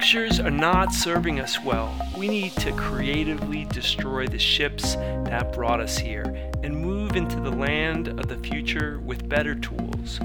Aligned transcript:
structures 0.00 0.40
are 0.40 0.50
not 0.50 0.94
serving 0.94 1.40
us 1.40 1.62
well. 1.62 1.94
We 2.16 2.26
need 2.26 2.52
to 2.52 2.72
creatively 2.72 3.66
destroy 3.66 4.26
the 4.26 4.38
ships 4.38 4.94
that 4.94 5.52
brought 5.52 5.78
us 5.78 5.98
here 5.98 6.24
and 6.62 6.74
move 6.74 7.16
into 7.16 7.38
the 7.38 7.50
land 7.50 8.08
of 8.08 8.26
the 8.26 8.38
future 8.38 8.98
with 9.00 9.28
better 9.28 9.54
tools. 9.54 10.18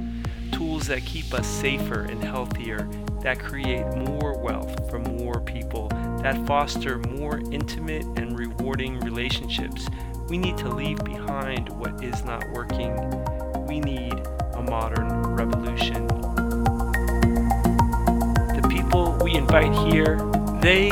Tools 0.53 0.87
that 0.87 1.03
keep 1.03 1.33
us 1.33 1.45
safer 1.45 2.03
and 2.03 2.23
healthier, 2.23 2.87
that 3.21 3.39
create 3.39 3.85
more 3.97 4.39
wealth 4.39 4.89
for 4.89 4.99
more 4.99 5.41
people, 5.41 5.89
that 6.21 6.47
foster 6.47 6.97
more 6.99 7.39
intimate 7.51 8.05
and 8.15 8.39
rewarding 8.39 9.01
relationships. 9.01 9.89
We 10.29 10.37
need 10.37 10.57
to 10.59 10.69
leave 10.69 11.03
behind 11.03 11.67
what 11.67 12.01
is 12.01 12.23
not 12.23 12.49
working. 12.53 12.95
We 13.67 13.81
need 13.81 14.13
a 14.53 14.61
modern 14.61 15.35
revolution 15.35 16.07
we 19.24 19.24
invite 19.45 19.93
here, 19.93 20.17
they 20.59 20.89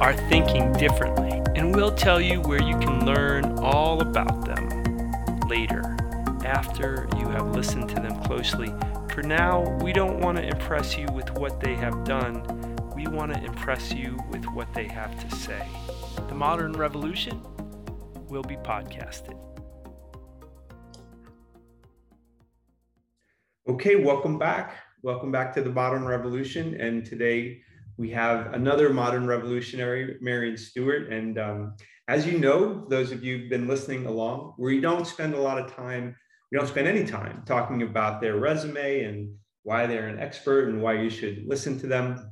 are 0.00 0.12
thinking 0.28 0.72
differently, 0.72 1.40
and 1.54 1.72
we'll 1.72 1.94
tell 1.94 2.20
you 2.20 2.40
where 2.40 2.60
you 2.60 2.76
can 2.80 3.06
learn 3.06 3.44
all 3.60 4.00
about 4.00 4.44
them 4.44 5.12
later, 5.48 5.96
after 6.44 7.08
you 7.16 7.28
have 7.28 7.54
listened 7.54 7.88
to 7.88 7.94
them 7.94 8.20
closely. 8.24 8.74
For 9.14 9.22
now, 9.22 9.60
we 9.84 9.92
don't 9.92 10.18
want 10.18 10.36
to 10.38 10.44
impress 10.44 10.98
you 10.98 11.06
with 11.12 11.30
what 11.34 11.60
they 11.60 11.76
have 11.76 12.02
done, 12.02 12.42
we 12.92 13.06
want 13.06 13.34
to 13.34 13.44
impress 13.44 13.92
you 13.92 14.18
with 14.30 14.44
what 14.46 14.74
they 14.74 14.88
have 14.88 15.16
to 15.28 15.36
say. 15.36 15.64
The 16.26 16.34
Modern 16.34 16.72
Revolution 16.72 17.40
will 18.26 18.42
be 18.42 18.56
podcasted. 18.56 19.38
Okay, 23.68 23.94
welcome 23.94 24.40
back. 24.40 24.74
Welcome 25.04 25.30
back 25.30 25.54
to 25.54 25.62
the 25.62 25.70
Modern 25.70 26.04
Revolution. 26.04 26.80
And 26.80 27.06
today 27.06 27.62
we 27.96 28.10
have 28.10 28.54
another 28.54 28.90
modern 28.90 29.26
revolutionary, 29.26 30.18
Maryon 30.22 30.58
Stewart. 30.58 31.12
And 31.12 31.38
um, 31.38 31.74
as 32.08 32.26
you 32.26 32.38
know, 32.38 32.86
those 32.88 33.12
of 33.12 33.22
you 33.22 33.38
who've 33.38 33.50
been 33.50 33.68
listening 33.68 34.06
along, 34.06 34.54
we 34.58 34.80
don't 34.80 35.06
spend 35.06 35.34
a 35.34 35.40
lot 35.40 35.58
of 35.58 35.74
time, 35.74 36.16
we 36.50 36.58
don't 36.58 36.68
spend 36.68 36.88
any 36.88 37.04
time 37.04 37.42
talking 37.46 37.82
about 37.82 38.20
their 38.20 38.36
resume 38.36 39.04
and 39.04 39.34
why 39.62 39.86
they're 39.86 40.08
an 40.08 40.18
expert 40.18 40.68
and 40.68 40.82
why 40.82 40.94
you 40.94 41.10
should 41.10 41.44
listen 41.46 41.78
to 41.80 41.86
them. 41.86 42.30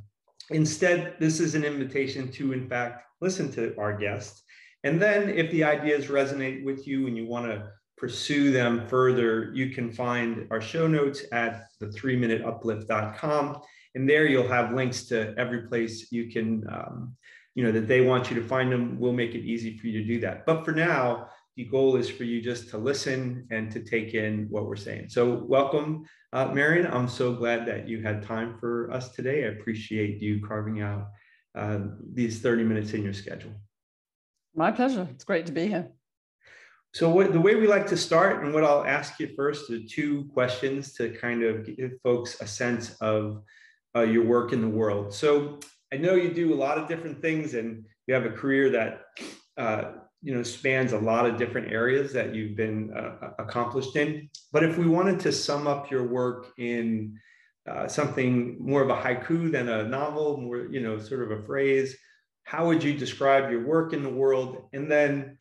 Instead, 0.51 1.15
this 1.21 1.39
is 1.39 1.55
an 1.55 1.65
invitation 1.65 2.31
to, 2.33 2.53
in 2.53 2.69
fact, 2.69 3.05
listen 3.21 3.53
to 3.53 3.75
our 3.79 3.97
guests. 3.97 4.43
And 4.83 5.01
then 5.01 5.29
if 5.29 5.51
the 5.51 5.63
ideas 5.63 6.07
resonate 6.07 6.65
with 6.65 6.87
you 6.87 7.07
and 7.07 7.17
you 7.17 7.27
want 7.27 7.47
to 7.47 7.71
pursue 7.97 8.51
them 8.51 8.89
further, 8.89 9.53
you 9.55 9.71
can 9.71 9.93
find 9.93 10.49
our 10.51 10.61
show 10.61 10.87
notes 10.87 11.25
at 11.33 11.67
the 11.79 11.87
3minuteuplift.com 11.87 13.61
and 13.95 14.09
there 14.09 14.27
you'll 14.27 14.49
have 14.49 14.73
links 14.73 15.05
to 15.05 15.35
every 15.37 15.63
place 15.69 16.11
you 16.13 16.31
can 16.31 16.65
um, 16.71 17.17
you 17.55 17.65
know 17.65 17.73
that 17.73 17.89
they 17.89 18.01
want 18.01 18.31
you 18.31 18.41
to 18.41 18.47
find 18.47 18.71
them. 18.71 18.99
We'll 18.99 19.13
make 19.13 19.35
it 19.35 19.45
easy 19.45 19.77
for 19.77 19.87
you 19.87 20.01
to 20.01 20.07
do 20.07 20.21
that. 20.21 20.47
But 20.47 20.65
for 20.65 20.73
now 20.73 21.29
the 21.57 21.65
goal 21.65 21.97
is 21.97 22.09
for 22.09 22.25
you 22.25 22.41
just 22.41 22.71
to 22.71 22.79
listen 22.79 23.47
and 23.51 23.71
to 23.73 23.81
take 23.81 24.15
in 24.15 24.47
what 24.51 24.67
we're 24.67 24.77
saying. 24.77 25.09
So 25.09 25.45
welcome 25.49 26.05
uh, 26.33 26.49
maryon. 26.49 26.91
I'm 26.91 27.09
so 27.09 27.35
glad 27.35 27.67
that 27.67 27.89
you 27.89 28.03
had 28.03 28.23
time 28.23 28.57
for 28.61 28.91
us 28.93 29.11
today. 29.11 29.45
I 29.45 29.49
appreciate 29.49 30.23
you 30.23 30.41
carving 30.47 30.81
out 30.81 31.09
uh, 31.57 31.81
these 32.15 32.41
30 32.41 32.65
minutes 32.65 32.93
in 32.93 33.03
your 33.03 33.13
schedule. 33.13 33.53
My 34.55 34.71
pleasure. 34.71 35.09
It's 35.13 35.25
great 35.25 35.47
to 35.47 35.53
be 35.53 35.67
here. 35.67 35.89
So 36.93 37.09
what, 37.11 37.33
the 37.33 37.41
way 37.41 37.55
we 37.55 37.67
like 37.67 37.87
to 37.89 37.97
start 37.97 38.45
and 38.45 38.53
what 38.53 38.65
i'll 38.65 38.85
ask 38.85 39.21
you 39.21 39.29
first 39.37 39.71
are 39.71 39.79
two 39.89 40.29
questions 40.35 40.93
to 40.95 41.11
kind 41.11 41.45
of 41.45 41.65
give 41.65 41.93
folks 42.03 42.41
a 42.41 42.47
sense 42.49 42.97
of 43.01 43.43
uh, 43.97 44.03
your 44.03 44.25
work 44.25 44.53
in 44.53 44.61
the 44.61 44.69
world. 44.69 45.13
So 45.13 45.59
I 45.93 45.97
know 45.97 46.15
you 46.15 46.33
do 46.33 46.55
a 46.55 46.57
lot 46.57 46.79
of 46.79 46.89
different 46.89 47.21
things, 47.21 47.55
and 47.55 47.85
you 48.07 48.15
have 48.15 48.25
a 48.25 48.31
career 48.31 48.71
that 48.71 49.03
uh, 49.57 49.93
you 50.23 50.35
know 50.35 50.43
spans 50.43 50.93
a 50.93 50.99
lot 50.99 51.27
of 51.27 51.37
different 51.37 51.73
areas 51.73 52.13
that 52.13 52.35
you've 52.35 52.57
been 52.57 52.93
uh, 52.97 53.31
accomplished 53.39 53.97
in. 53.97 54.29
But 54.53 54.65
if 54.65 54.79
we 54.79 54.87
wanted 54.87 55.21
to 55.21 55.33
sum 55.33 55.67
up 55.67 55.91
your 55.91 56.07
work 56.07 56.53
in 56.59 57.19
uh, 57.69 57.89
something 57.89 58.57
more 58.61 58.83
of 58.83 58.91
a 58.91 58.97
haiku 58.97 59.51
than 59.51 59.69
a 59.69 59.85
novel, 59.85 60.39
more 60.39 60.67
you 60.71 60.81
know, 60.81 60.99
sort 60.99 61.23
of 61.23 61.39
a 61.39 61.43
phrase, 61.45 61.97
how 62.45 62.67
would 62.67 62.83
you 62.83 62.95
describe 62.95 63.51
your 63.51 63.67
work 63.67 63.93
in 63.93 64.03
the 64.03 64.09
world? 64.09 64.69
And 64.73 64.91
then 64.91 65.39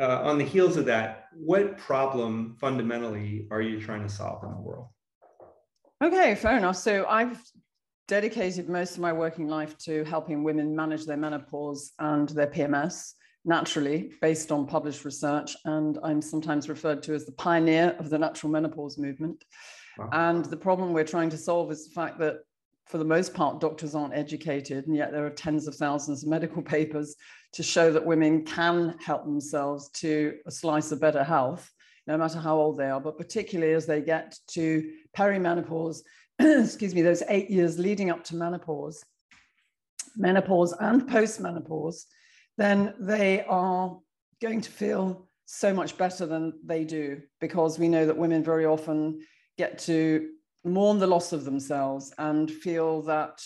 uh, 0.00 0.22
on 0.22 0.38
the 0.38 0.44
heels 0.44 0.76
of 0.76 0.86
that, 0.86 1.26
what 1.34 1.78
problem 1.78 2.56
fundamentally 2.60 3.46
are 3.50 3.60
you 3.60 3.80
trying 3.80 4.02
to 4.02 4.08
solve 4.08 4.44
in 4.44 4.50
the 4.50 4.60
world? 4.60 4.88
Okay, 6.02 6.34
fair 6.34 6.58
enough. 6.58 6.76
So 6.76 7.06
I've 7.08 7.40
dedicated 8.08 8.68
most 8.68 8.92
of 8.92 9.00
my 9.00 9.12
working 9.12 9.48
life 9.48 9.76
to 9.78 10.04
helping 10.04 10.44
women 10.44 10.74
manage 10.74 11.06
their 11.06 11.16
menopause 11.16 11.92
and 11.98 12.28
their 12.30 12.46
PMS 12.46 13.12
naturally 13.44 14.12
based 14.20 14.52
on 14.52 14.66
published 14.66 15.04
research. 15.04 15.56
And 15.64 15.98
I'm 16.02 16.20
sometimes 16.20 16.68
referred 16.68 17.02
to 17.04 17.14
as 17.14 17.26
the 17.26 17.32
pioneer 17.32 17.96
of 17.98 18.10
the 18.10 18.18
natural 18.18 18.50
menopause 18.50 18.98
movement. 18.98 19.44
Wow. 19.98 20.10
And 20.12 20.44
the 20.44 20.56
problem 20.56 20.92
we're 20.92 21.04
trying 21.04 21.30
to 21.30 21.38
solve 21.38 21.70
is 21.70 21.86
the 21.86 21.94
fact 21.94 22.18
that, 22.18 22.40
for 22.84 22.98
the 22.98 23.04
most 23.04 23.34
part, 23.34 23.60
doctors 23.60 23.94
aren't 23.94 24.14
educated, 24.14 24.86
and 24.86 24.94
yet 24.94 25.10
there 25.10 25.26
are 25.26 25.30
tens 25.30 25.66
of 25.66 25.74
thousands 25.74 26.22
of 26.22 26.28
medical 26.28 26.62
papers 26.76 27.16
to 27.52 27.62
show 27.62 27.92
that 27.92 28.04
women 28.04 28.44
can 28.44 28.96
help 29.04 29.24
themselves 29.24 29.88
to 29.90 30.34
a 30.46 30.50
slice 30.50 30.92
of 30.92 31.00
better 31.00 31.24
health, 31.24 31.72
no 32.06 32.16
matter 32.16 32.38
how 32.38 32.56
old 32.56 32.78
they 32.78 32.90
are, 32.90 33.00
but 33.00 33.16
particularly 33.16 33.72
as 33.72 33.86
they 33.86 34.00
get 34.00 34.36
to 34.48 34.92
perimenopause 35.16 36.00
excuse 36.40 36.94
me, 36.94 37.02
those 37.02 37.22
eight 37.28 37.50
years 37.50 37.78
leading 37.78 38.10
up 38.10 38.24
to 38.24 38.36
menopause, 38.36 39.04
menopause 40.16 40.74
and 40.80 41.08
postmenopause, 41.08 42.04
then 42.58 42.94
they 42.98 43.44
are 43.44 43.98
going 44.40 44.60
to 44.60 44.70
feel 44.70 45.28
so 45.46 45.72
much 45.72 45.96
better 45.96 46.26
than 46.26 46.52
they 46.64 46.84
do 46.84 47.22
because 47.40 47.78
we 47.78 47.88
know 47.88 48.04
that 48.04 48.16
women 48.16 48.42
very 48.42 48.66
often 48.66 49.20
get 49.56 49.78
to 49.78 50.28
mourn 50.64 50.98
the 50.98 51.06
loss 51.06 51.32
of 51.32 51.44
themselves 51.44 52.12
and 52.18 52.50
feel 52.50 53.02
that 53.02 53.40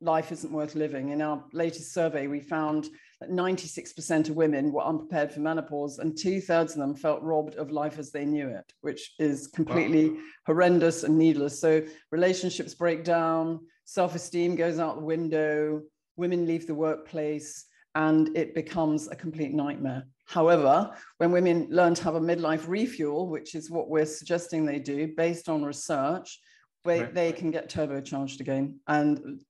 life 0.00 0.30
isn't 0.30 0.52
worth 0.52 0.74
living. 0.74 1.08
In 1.08 1.22
our 1.22 1.42
latest 1.52 1.94
survey, 1.94 2.26
we 2.26 2.40
found 2.40 2.86
that 3.20 3.30
96% 3.30 4.28
of 4.28 4.36
women 4.36 4.72
were 4.72 4.84
unprepared 4.84 5.32
for 5.32 5.40
menopause, 5.40 5.98
and 5.98 6.16
two 6.16 6.40
thirds 6.40 6.72
of 6.72 6.78
them 6.78 6.94
felt 6.94 7.22
robbed 7.22 7.54
of 7.54 7.70
life 7.70 7.98
as 7.98 8.10
they 8.10 8.24
knew 8.24 8.48
it, 8.48 8.72
which 8.82 9.14
is 9.18 9.46
completely 9.46 10.10
wow. 10.10 10.20
horrendous 10.46 11.02
and 11.02 11.16
needless. 11.16 11.58
So 11.58 11.82
relationships 12.10 12.74
break 12.74 13.04
down, 13.04 13.60
self 13.84 14.14
esteem 14.14 14.54
goes 14.54 14.78
out 14.78 14.96
the 14.96 15.04
window, 15.04 15.82
women 16.16 16.46
leave 16.46 16.66
the 16.66 16.74
workplace, 16.74 17.64
and 17.94 18.36
it 18.36 18.54
becomes 18.54 19.08
a 19.08 19.16
complete 19.16 19.54
nightmare. 19.54 20.06
However, 20.26 20.90
when 21.16 21.30
women 21.30 21.68
learn 21.70 21.94
to 21.94 22.04
have 22.04 22.16
a 22.16 22.20
midlife 22.20 22.68
refuel, 22.68 23.28
which 23.28 23.54
is 23.54 23.70
what 23.70 23.88
we're 23.88 24.04
suggesting 24.04 24.66
they 24.66 24.78
do 24.78 25.14
based 25.16 25.48
on 25.48 25.64
research, 25.64 26.40
they, 26.84 27.00
right. 27.00 27.14
they 27.14 27.32
can 27.32 27.50
get 27.50 27.70
turbocharged 27.70 28.40
again. 28.40 28.80
And 28.86 29.40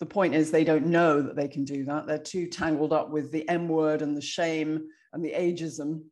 the 0.00 0.06
point 0.06 0.34
is 0.34 0.50
they 0.50 0.64
don't 0.64 0.86
know 0.86 1.22
that 1.22 1.36
they 1.36 1.48
can 1.48 1.64
do 1.64 1.84
that. 1.84 2.06
They're 2.06 2.18
too 2.18 2.46
tangled 2.46 2.92
up 2.92 3.10
with 3.10 3.32
the 3.32 3.48
M 3.48 3.68
word 3.68 4.02
and 4.02 4.16
the 4.16 4.22
shame 4.22 4.88
and 5.12 5.24
the 5.24 5.32
ageism 5.32 6.02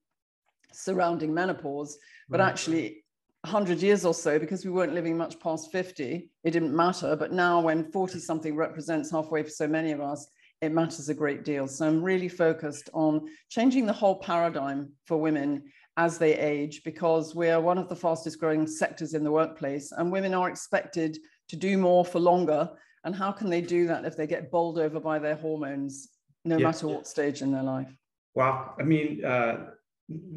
surrounding 0.72 1.34
menopause. 1.34 1.98
But 2.28 2.40
right. 2.40 2.48
actually, 2.48 3.04
100 3.42 3.82
years 3.82 4.04
or 4.04 4.14
so, 4.14 4.38
because 4.38 4.64
we 4.64 4.70
weren't 4.70 4.94
living 4.94 5.16
much 5.16 5.40
past 5.40 5.72
50, 5.72 6.30
it 6.44 6.50
didn't 6.50 6.74
matter. 6.74 7.16
But 7.16 7.32
now, 7.32 7.60
when 7.60 7.90
40 7.90 8.18
something 8.20 8.54
represents 8.54 9.10
halfway 9.10 9.42
for 9.42 9.50
so 9.50 9.66
many 9.66 9.92
of 9.92 10.00
us, 10.00 10.28
it 10.60 10.72
matters 10.72 11.08
a 11.08 11.14
great 11.14 11.44
deal. 11.44 11.66
So 11.66 11.86
I'm 11.86 12.02
really 12.02 12.28
focused 12.28 12.88
on 12.94 13.26
changing 13.48 13.84
the 13.84 13.92
whole 13.92 14.20
paradigm 14.20 14.92
for 15.06 15.16
women 15.16 15.64
as 15.96 16.18
they 16.18 16.38
age, 16.38 16.82
because 16.84 17.34
we 17.34 17.50
are 17.50 17.60
one 17.60 17.78
of 17.78 17.88
the 17.88 17.96
fastest 17.96 18.38
growing 18.38 18.66
sectors 18.66 19.12
in 19.12 19.24
the 19.24 19.30
workplace, 19.30 19.92
and 19.92 20.10
women 20.10 20.32
are 20.34 20.48
expected 20.48 21.18
to 21.48 21.56
do 21.56 21.76
more 21.76 22.04
for 22.04 22.20
longer 22.20 22.70
and 23.04 23.14
how 23.14 23.32
can 23.32 23.50
they 23.50 23.60
do 23.60 23.86
that 23.88 24.04
if 24.04 24.16
they 24.16 24.26
get 24.26 24.50
bowled 24.50 24.78
over 24.78 25.00
by 25.00 25.18
their 25.18 25.36
hormones, 25.36 26.08
no 26.44 26.56
yeah. 26.56 26.66
matter 26.66 26.88
what 26.88 27.06
stage 27.06 27.42
in 27.42 27.52
their 27.52 27.62
life? 27.62 27.92
Wow. 28.34 28.74
I 28.78 28.82
mean, 28.82 29.24
uh, 29.24 29.70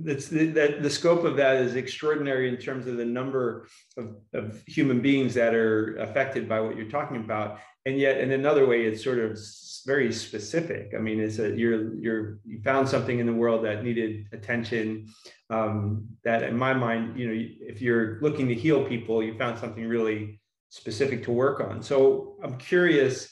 it's 0.05 0.27
the, 0.27 0.47
the, 0.47 0.77
the, 0.81 0.89
scope 0.89 1.23
of 1.23 1.37
that 1.37 1.57
is 1.57 1.75
extraordinary 1.75 2.49
in 2.49 2.57
terms 2.57 2.87
of 2.87 2.97
the 2.97 3.05
number 3.05 3.67
of, 3.97 4.15
of 4.33 4.63
human 4.67 5.01
beings 5.01 5.33
that 5.33 5.53
are 5.53 5.97
affected 5.97 6.47
by 6.47 6.59
what 6.59 6.77
you're 6.77 6.89
talking 6.89 7.17
about. 7.17 7.59
And 7.85 7.97
yet, 7.99 8.19
in 8.19 8.31
another 8.31 8.67
way, 8.67 8.85
it's 8.85 9.03
sort 9.03 9.19
of 9.19 9.37
very 9.85 10.11
specific. 10.11 10.93
I 10.95 10.99
mean, 10.99 11.19
it's 11.19 11.39
a 11.39 11.55
you're 11.55 11.95
you're 11.95 12.39
you 12.45 12.61
found 12.63 12.89
something 12.89 13.19
in 13.19 13.27
the 13.27 13.33
world 13.33 13.63
that 13.65 13.83
needed 13.83 14.27
attention. 14.31 15.07
Um, 15.49 16.07
that, 16.23 16.43
in 16.43 16.57
my 16.57 16.73
mind, 16.73 17.19
you 17.19 17.27
know, 17.27 17.47
if 17.61 17.81
you're 17.81 18.19
looking 18.21 18.47
to 18.47 18.55
heal 18.55 18.83
people, 18.85 19.21
you 19.21 19.37
found 19.37 19.59
something 19.59 19.85
really 19.87 20.39
specific 20.75 21.23
to 21.23 21.31
work 21.31 21.61
on. 21.61 21.81
So 21.81 22.35
I'm 22.43 22.57
curious, 22.57 23.31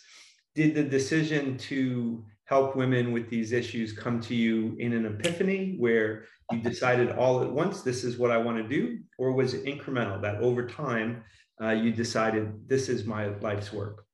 did 0.55 0.75
the 0.75 0.83
decision 0.83 1.57
to 1.69 2.23
help 2.45 2.75
women 2.77 3.11
with 3.11 3.29
these 3.29 3.51
issues 3.51 3.91
come 3.91 4.21
to 4.21 4.33
you 4.33 4.77
in 4.79 4.93
an 4.93 5.05
epiphany 5.05 5.75
where 5.77 6.23
you 6.51 6.59
decided 6.59 7.11
all 7.11 7.43
at 7.43 7.51
once, 7.51 7.81
this 7.81 8.05
is 8.05 8.17
what 8.17 8.31
I 8.31 8.37
want 8.37 8.57
to 8.59 8.67
do? 8.67 8.99
Or 9.17 9.33
was 9.33 9.53
it 9.53 9.65
incremental 9.65 10.21
that 10.21 10.37
over 10.37 10.65
time 10.65 11.23
uh, 11.61 11.71
you 11.71 11.91
decided 11.91 12.45
this 12.69 12.87
is 12.87 13.03
my 13.05 13.27
life's 13.39 13.73
work? 13.73 14.05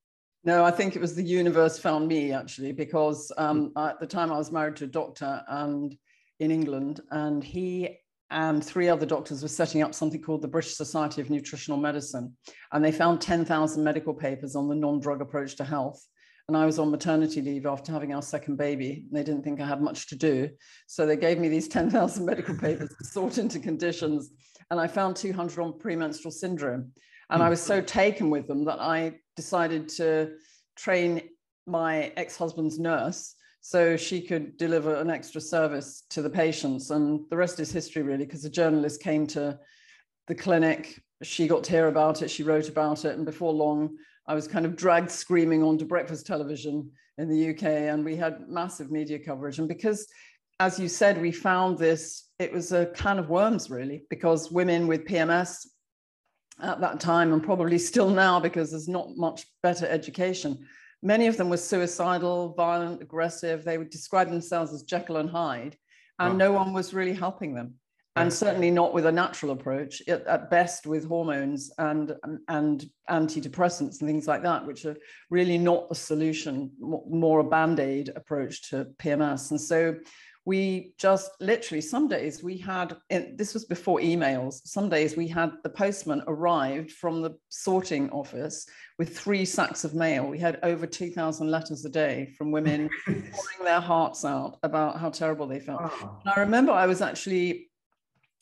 No, 0.43 0.63
I 0.65 0.71
think 0.71 0.95
it 0.95 1.01
was 1.01 1.13
the 1.13 1.23
universe 1.23 1.77
found 1.77 2.07
me 2.07 2.31
actually, 2.31 2.71
because 2.71 3.31
um, 3.37 3.71
at 3.77 3.99
the 3.99 4.07
time 4.07 4.31
I 4.31 4.37
was 4.37 4.51
married 4.51 4.77
to 4.77 4.85
a 4.85 4.87
doctor 4.87 5.43
and 5.47 5.95
in 6.39 6.49
England, 6.49 7.01
and 7.11 7.43
he 7.43 7.99
and 8.31 8.63
three 8.63 8.89
other 8.89 9.05
doctors 9.05 9.41
were 9.41 9.47
setting 9.47 9.81
up 9.81 9.93
something 9.93 10.21
called 10.21 10.41
the 10.41 10.47
British 10.47 10.75
Society 10.75 11.21
of 11.21 11.29
Nutritional 11.29 11.79
Medicine, 11.79 12.35
and 12.71 12.83
they 12.83 12.91
found 12.91 13.21
10,000 13.21 13.83
medical 13.83 14.13
papers 14.13 14.55
on 14.55 14.67
the 14.67 14.75
non-drug 14.75 15.21
approach 15.21 15.55
to 15.57 15.63
health. 15.63 16.03
And 16.47 16.57
I 16.57 16.65
was 16.65 16.79
on 16.79 16.89
maternity 16.89 17.41
leave 17.41 17.67
after 17.67 17.91
having 17.91 18.13
our 18.13 18.23
second 18.23 18.57
baby. 18.57 19.05
They 19.11 19.21
didn't 19.21 19.43
think 19.43 19.61
I 19.61 19.67
had 19.67 19.83
much 19.83 20.07
to 20.07 20.15
do. 20.15 20.49
So 20.87 21.05
they 21.05 21.15
gave 21.15 21.37
me 21.37 21.47
these 21.47 21.67
10,000 21.69 22.25
medical 22.25 22.55
papers 22.55 22.89
to 22.89 23.07
sort 23.07 23.37
into 23.37 23.59
conditions. 23.59 24.31
And 24.71 24.79
I 24.79 24.87
found 24.87 25.15
200 25.15 25.61
on 25.61 25.77
premenstrual 25.77 26.31
syndrome. 26.31 26.91
And 27.29 27.43
I 27.43 27.49
was 27.49 27.61
so 27.61 27.81
taken 27.81 28.31
with 28.31 28.47
them 28.47 28.65
that 28.65 28.79
I 28.79 29.19
decided 29.35 29.89
to 29.89 30.31
train 30.75 31.21
my 31.67 32.11
ex 32.17 32.35
husband's 32.35 32.79
nurse 32.79 33.35
so 33.61 33.97
she 33.97 34.21
could 34.21 34.57
deliver 34.57 34.95
an 34.95 35.09
extra 35.09 35.41
service 35.41 36.03
to 36.09 36.21
the 36.21 36.29
patients. 36.29 36.91
And 36.91 37.25
the 37.29 37.37
rest 37.37 37.59
is 37.59 37.71
history, 37.71 38.01
really, 38.01 38.25
because 38.25 38.45
a 38.45 38.49
journalist 38.49 39.01
came 39.01 39.27
to 39.27 39.59
the 40.27 40.35
clinic. 40.35 41.01
She 41.21 41.47
got 41.47 41.63
to 41.65 41.71
hear 41.71 41.87
about 41.87 42.21
it, 42.21 42.31
she 42.31 42.43
wrote 42.43 42.69
about 42.69 43.03
it. 43.05 43.17
And 43.17 43.25
before 43.25 43.51
long, 43.51 43.97
I 44.27 44.35
was 44.35 44.47
kind 44.47 44.65
of 44.65 44.75
dragged 44.75 45.11
screaming 45.11 45.63
onto 45.63 45.85
breakfast 45.85 46.25
television 46.25 46.91
in 47.17 47.29
the 47.29 47.49
UK, 47.49 47.63
and 47.63 48.05
we 48.05 48.15
had 48.15 48.47
massive 48.47 48.91
media 48.91 49.19
coverage. 49.19 49.59
And 49.59 49.67
because, 49.67 50.07
as 50.59 50.79
you 50.79 50.87
said, 50.87 51.19
we 51.19 51.31
found 51.31 51.77
this, 51.77 52.29
it 52.39 52.53
was 52.53 52.71
a 52.71 52.85
can 52.87 53.19
of 53.19 53.29
worms, 53.29 53.69
really, 53.69 54.05
because 54.09 54.51
women 54.51 54.87
with 54.87 55.05
PMS 55.05 55.67
at 56.61 56.79
that 56.79 56.99
time, 56.99 57.33
and 57.33 57.43
probably 57.43 57.77
still 57.77 58.09
now, 58.09 58.39
because 58.39 58.71
there's 58.71 58.87
not 58.87 59.17
much 59.17 59.45
better 59.63 59.85
education, 59.85 60.65
many 61.01 61.27
of 61.27 61.37
them 61.37 61.49
were 61.49 61.57
suicidal, 61.57 62.53
violent, 62.55 63.01
aggressive. 63.01 63.63
They 63.63 63.77
would 63.77 63.89
describe 63.89 64.29
themselves 64.29 64.73
as 64.73 64.83
Jekyll 64.83 65.17
and 65.17 65.29
Hyde, 65.29 65.77
and 66.19 66.33
oh. 66.33 66.37
no 66.37 66.51
one 66.51 66.73
was 66.73 66.93
really 66.93 67.13
helping 67.13 67.53
them 67.55 67.75
and 68.19 68.33
certainly 68.33 68.71
not 68.71 68.93
with 68.93 69.05
a 69.05 69.11
natural 69.11 69.51
approach 69.51 70.01
at 70.07 70.49
best 70.49 70.85
with 70.85 71.07
hormones 71.07 71.71
and 71.77 72.13
and 72.47 72.85
antidepressants 73.09 73.99
and 73.99 74.09
things 74.09 74.27
like 74.27 74.43
that 74.43 74.65
which 74.65 74.85
are 74.85 74.97
really 75.29 75.57
not 75.57 75.89
the 75.89 75.95
solution 75.95 76.71
more 76.79 77.39
a 77.39 77.43
band-aid 77.43 78.11
approach 78.15 78.69
to 78.69 78.85
pms 79.01 79.51
and 79.51 79.61
so 79.61 79.95
we 80.49 80.93
just 80.97 81.29
literally 81.39 81.81
some 81.81 82.07
days 82.07 82.43
we 82.43 82.57
had 82.57 82.95
this 83.39 83.53
was 83.53 83.65
before 83.65 83.99
emails 83.99 84.53
some 84.65 84.89
days 84.89 85.15
we 85.15 85.27
had 85.27 85.51
the 85.63 85.69
postman 85.69 86.23
arrived 86.27 86.91
from 86.91 87.21
the 87.21 87.31
sorting 87.49 88.09
office 88.09 88.67
with 88.97 89.17
three 89.17 89.45
sacks 89.45 89.83
of 89.83 89.93
mail 89.93 90.25
we 90.25 90.39
had 90.39 90.59
over 90.63 90.85
2000 90.87 91.51
letters 91.51 91.85
a 91.85 91.89
day 91.89 92.33
from 92.37 92.51
women 92.51 92.89
pouring 93.05 93.63
their 93.63 93.79
hearts 93.79 94.25
out 94.25 94.57
about 94.63 94.99
how 94.99 95.09
terrible 95.09 95.47
they 95.47 95.59
felt 95.59 95.81
oh. 95.83 96.19
and 96.25 96.33
i 96.35 96.39
remember 96.39 96.71
i 96.71 96.87
was 96.87 97.01
actually 97.01 97.69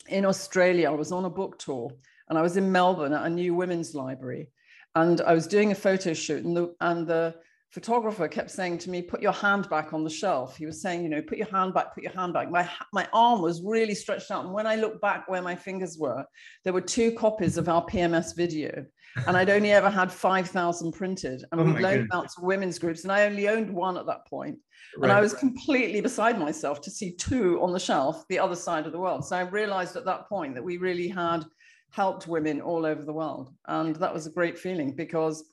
in 0.08 0.24
Australia, 0.24 0.90
I 0.90 0.94
was 0.94 1.12
on 1.12 1.24
a 1.24 1.30
book 1.30 1.58
tour 1.58 1.90
and 2.28 2.38
I 2.38 2.42
was 2.42 2.56
in 2.56 2.70
Melbourne 2.72 3.12
at 3.12 3.26
a 3.26 3.30
new 3.30 3.54
women's 3.54 3.94
library. 3.94 4.50
And 4.94 5.20
I 5.20 5.34
was 5.34 5.46
doing 5.46 5.70
a 5.70 5.76
photo 5.76 6.12
shoot, 6.12 6.44
and 6.44 6.56
the, 6.56 6.74
and 6.80 7.06
the 7.06 7.36
photographer 7.70 8.28
kept 8.28 8.50
saying 8.50 8.78
to 8.78 8.90
me, 8.90 9.02
Put 9.02 9.20
your 9.20 9.32
hand 9.32 9.68
back 9.68 9.92
on 9.92 10.04
the 10.04 10.10
shelf. 10.10 10.56
He 10.56 10.66
was 10.66 10.80
saying, 10.80 11.02
You 11.02 11.08
know, 11.08 11.22
put 11.22 11.38
your 11.38 11.48
hand 11.48 11.74
back, 11.74 11.94
put 11.94 12.02
your 12.02 12.12
hand 12.12 12.32
back. 12.32 12.50
My, 12.50 12.68
my 12.92 13.08
arm 13.12 13.42
was 13.42 13.62
really 13.62 13.94
stretched 13.94 14.30
out. 14.30 14.44
And 14.44 14.54
when 14.54 14.66
I 14.66 14.76
looked 14.76 15.00
back 15.00 15.28
where 15.28 15.42
my 15.42 15.54
fingers 15.54 15.98
were, 15.98 16.24
there 16.64 16.72
were 16.72 16.80
two 16.80 17.12
copies 17.12 17.58
of 17.58 17.68
our 17.68 17.84
PMS 17.86 18.34
video. 18.36 18.84
And 19.26 19.36
I'd 19.36 19.50
only 19.50 19.72
ever 19.72 19.90
had 19.90 20.12
5,000 20.12 20.92
printed. 20.92 21.44
And 21.50 21.60
oh 21.60 21.64
we'd 21.64 21.80
loaned 21.80 22.10
out 22.12 22.28
to 22.28 22.42
women's 22.44 22.78
groups. 22.78 23.02
And 23.02 23.12
I 23.12 23.24
only 23.24 23.48
owned 23.48 23.70
one 23.70 23.96
at 23.96 24.06
that 24.06 24.26
point. 24.26 24.58
Right. 24.96 25.04
And 25.04 25.12
I 25.12 25.20
was 25.20 25.34
completely 25.34 26.00
beside 26.00 26.38
myself 26.38 26.80
to 26.82 26.90
see 26.90 27.12
two 27.16 27.60
on 27.62 27.72
the 27.72 27.80
shelf, 27.80 28.24
the 28.28 28.38
other 28.38 28.54
side 28.54 28.86
of 28.86 28.92
the 28.92 28.98
world. 28.98 29.24
So 29.24 29.36
I 29.36 29.42
realized 29.42 29.96
at 29.96 30.04
that 30.04 30.28
point 30.28 30.54
that 30.54 30.64
we 30.64 30.76
really 30.76 31.08
had 31.08 31.44
helped 31.90 32.28
women 32.28 32.60
all 32.60 32.86
over 32.86 33.02
the 33.02 33.12
world. 33.12 33.52
And 33.66 33.96
that 33.96 34.12
was 34.12 34.26
a 34.26 34.30
great 34.30 34.58
feeling 34.58 34.94
because 34.94 35.44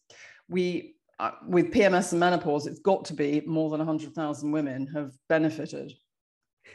we, 0.47 0.94
uh, 1.19 1.31
with 1.47 1.71
PMS 1.71 2.11
and 2.11 2.19
menopause, 2.19 2.67
it's 2.67 2.79
got 2.79 3.05
to 3.05 3.13
be 3.13 3.41
more 3.45 3.69
than 3.69 3.79
100,000 3.79 4.51
women 4.51 4.87
have 4.93 5.11
benefited. 5.29 5.93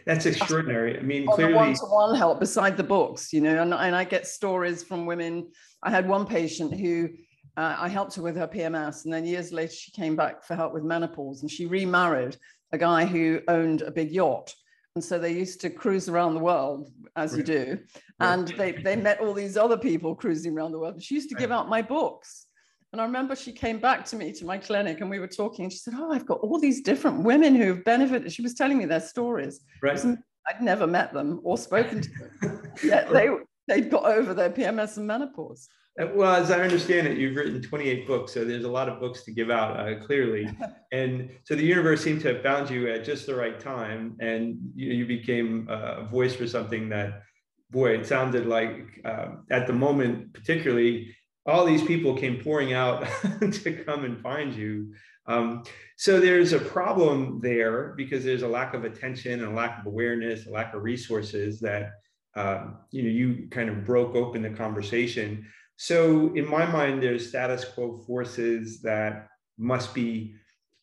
That's 0.07 0.25
extraordinary. 0.25 0.99
I 0.99 1.03
mean, 1.03 1.27
clearly, 1.27 1.55
one-to-one 1.55 2.15
help 2.17 2.41
beside 2.41 2.77
the 2.77 2.85
books, 2.85 3.33
you 3.33 3.41
know, 3.41 3.61
and, 3.61 3.75
and 3.75 3.95
I 3.95 4.05
get 4.05 4.27
stories 4.27 4.83
from 4.83 5.05
women. 5.05 5.51
I 5.83 5.91
had 5.91 6.09
one 6.09 6.27
patient 6.27 6.79
who 6.79 7.11
uh, 7.57 7.77
I 7.79 7.89
helped 7.89 8.15
her 8.15 8.23
with 8.23 8.37
her 8.37 8.49
PMS, 8.49 9.05
and 9.05 9.13
then 9.13 9.27
years 9.27 9.53
later 9.53 9.73
she 9.73 9.91
came 9.91 10.17
back 10.17 10.45
for 10.45 10.55
help 10.55 10.73
with 10.73 10.85
menopause, 10.85 11.43
and 11.43 11.51
she 11.51 11.67
remarried 11.67 12.37
a 12.73 12.79
guy 12.79 13.05
who 13.05 13.41
owned 13.49 13.83
a 13.83 13.91
big 13.91 14.11
yacht. 14.11 14.55
And 14.95 15.05
so 15.05 15.19
they 15.19 15.33
used 15.33 15.61
to 15.61 15.71
cruise 15.71 16.09
around 16.09 16.35
the 16.35 16.41
world, 16.41 16.91
as 17.15 17.37
you 17.37 17.43
do. 17.43 17.79
And 18.19 18.49
they, 18.49 18.73
they 18.73 18.97
met 18.97 19.21
all 19.21 19.33
these 19.33 19.57
other 19.57 19.79
people 19.79 20.17
cruising 20.17 20.53
around 20.57 20.73
the 20.73 20.79
world. 20.79 20.95
And 20.95 21.03
she 21.03 21.15
used 21.15 21.29
to 21.29 21.37
give 21.37 21.53
out 21.53 21.69
my 21.69 21.81
books. 21.81 22.47
And 22.93 23.01
I 23.01 23.05
remember 23.05 23.37
she 23.37 23.53
came 23.53 23.79
back 23.79 24.05
to 24.07 24.17
me 24.17 24.33
to 24.33 24.45
my 24.45 24.59
clinic 24.59 25.01
and 25.01 25.09
we 25.09 25.21
were 25.21 25.29
talking. 25.29 25.65
And 25.65 25.73
she 25.73 25.79
said, 25.79 25.95
Oh, 25.97 26.13
I've 26.13 26.27
got 26.27 26.41
all 26.41 26.59
these 26.59 26.81
different 26.81 27.23
women 27.23 27.55
who 27.55 27.69
have 27.69 27.85
benefited. 27.85 28.33
She 28.33 28.43
was 28.43 28.55
telling 28.55 28.79
me 28.79 28.87
their 28.87 29.01
stories. 29.01 29.61
Right. 29.81 30.05
I'd 30.49 30.61
never 30.61 30.87
met 30.87 31.13
them 31.13 31.41
or 31.45 31.57
spoken 31.57 32.01
to 32.01 32.11
them. 32.41 32.63
Yet 32.83 33.11
they, 33.13 33.29
they'd 33.69 33.91
got 33.91 34.07
over 34.07 34.35
their 34.35 34.51
PMS 34.51 34.97
and 34.97 35.07
menopause. 35.07 35.69
Uh, 36.01 36.07
well, 36.15 36.35
as 36.35 36.51
I 36.51 36.61
understand 36.61 37.07
it, 37.07 37.19
you've 37.19 37.37
written 37.37 37.61
28 37.61 38.07
books, 38.07 38.33
so 38.33 38.45
there's 38.45 38.65
a 38.65 38.71
lot 38.71 38.89
of 38.89 39.01
books 39.01 39.23
to 39.25 39.33
give 39.33 39.51
out, 39.51 39.79
uh, 39.79 40.05
clearly. 40.05 40.49
And 40.93 41.31
so 41.45 41.55
the 41.55 41.63
universe 41.63 42.03
seemed 42.03 42.21
to 42.23 42.35
have 42.35 42.43
found 42.43 42.69
you 42.69 42.91
at 42.91 43.05
just 43.05 43.25
the 43.25 43.35
right 43.35 43.61
time, 43.61 44.17
and 44.19 44.59
you, 44.75 44.93
you 44.93 45.07
became 45.07 45.69
a 45.71 46.03
voice 46.03 46.35
for 46.35 46.49
something 46.49 46.89
that, 46.89 47.23
boy, 47.71 47.91
it 47.93 48.07
sounded 48.07 48.47
like 48.47 49.01
um, 49.05 49.45
at 49.53 49.69
the 49.69 49.73
moment, 49.73 50.33
particularly, 50.33 51.15
all 51.47 51.65
these 51.65 51.83
people 51.83 52.17
came 52.17 52.41
pouring 52.43 52.73
out 52.73 53.07
to 53.41 53.85
come 53.85 54.05
and 54.05 54.21
find 54.21 54.55
you. 54.55 54.93
Um, 55.27 55.63
so 55.97 56.21
there's 56.21 56.53
a 56.53 56.59
problem 56.59 57.41
there 57.41 57.95
because 57.97 58.25
there's 58.25 58.43
a 58.43 58.49
lack 58.49 58.75
of 58.75 58.85
attention 58.85 59.41
and 59.41 59.53
a 59.53 59.55
lack 59.55 59.81
of 59.81 59.87
awareness, 59.87 60.47
a 60.47 60.51
lack 60.51 60.75
of 60.75 60.83
resources 60.83 61.61
that 61.61 61.93
um, 62.37 62.79
you 62.91 63.03
know 63.03 63.09
you 63.09 63.49
kind 63.51 63.69
of 63.69 63.85
broke 63.85 64.15
open 64.15 64.43
the 64.43 64.51
conversation. 64.51 65.47
So 65.77 66.35
in 66.35 66.49
my 66.49 66.67
mind, 66.67 67.03
there's 67.03 67.29
status 67.29 67.65
quo 67.65 68.03
forces 68.07 68.83
that 68.83 69.29
must 69.59 69.95
be, 69.95 70.35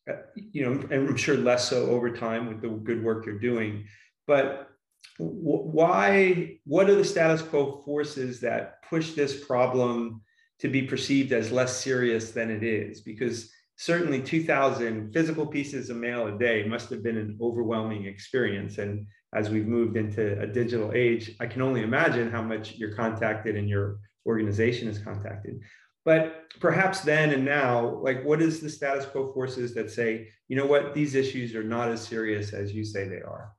uh, 0.10 0.14
you 0.36 0.66
know, 0.66 0.72
and 0.72 1.10
I'm 1.10 1.18
sure 1.18 1.38
less 1.38 1.70
so 1.70 1.88
over 1.88 2.10
time 2.10 2.48
with 2.48 2.62
the 2.62 2.70
good 2.70 3.04
work 3.04 3.26
you're 3.26 3.40
doing. 3.40 3.86
But 4.26 4.70
why? 5.18 6.60
What 6.66 6.90
are 6.90 6.96
the 6.96 7.06
status 7.06 7.42
quo 7.42 7.82
forces 7.86 8.40
that 8.42 8.84
push 8.90 9.12
this 9.12 9.46
problem 9.46 10.22
to 10.60 10.68
be 10.68 10.84
perceived 10.84 11.32
as 11.32 11.52
less 11.52 11.78
serious 11.78 12.32
than 12.32 12.50
it 12.50 12.64
is? 12.64 13.02
Because 13.02 13.52
certainly 13.76 14.22
2,000 14.22 15.14
physical 15.14 15.46
pieces 15.46 15.90
of 15.90 15.98
mail 15.98 16.28
a 16.28 16.38
day 16.38 16.66
must 16.68 16.90
have 16.90 17.04
been 17.04 17.18
an 17.18 17.38
overwhelming 17.42 18.06
experience. 18.06 18.78
And 18.78 19.06
as 19.34 19.50
we've 19.50 19.68
moved 19.68 19.98
into 19.98 20.40
a 20.42 20.48
digital 20.48 20.92
age, 20.94 21.36
I 21.40 21.46
can 21.46 21.62
only 21.62 21.82
imagine 21.82 22.32
how 22.32 22.42
much 22.42 22.76
you're 22.76 22.96
contacted 22.96 23.56
and 23.56 23.70
you're 23.70 24.00
organization 24.26 24.88
is 24.90 25.00
contacted. 25.00 25.62
But 26.04 26.52
perhaps 26.60 27.02
then 27.02 27.32
and 27.32 27.44
now, 27.44 28.00
like 28.02 28.24
what 28.24 28.42
is 28.42 28.60
the 28.60 28.70
status 28.70 29.06
quo 29.06 29.34
forces 29.34 29.74
that 29.74 29.92
say, 29.92 30.30
you 30.48 30.56
know 30.56 30.66
what, 30.66 30.94
these 30.94 31.16
issues 31.16 31.56
are 31.56 31.64
not 31.64 31.90
as 31.90 32.02
serious 32.02 32.54
as 32.54 32.74
you 32.74 32.84
say 32.84 33.08
they 33.08 33.22
are? 33.22 33.54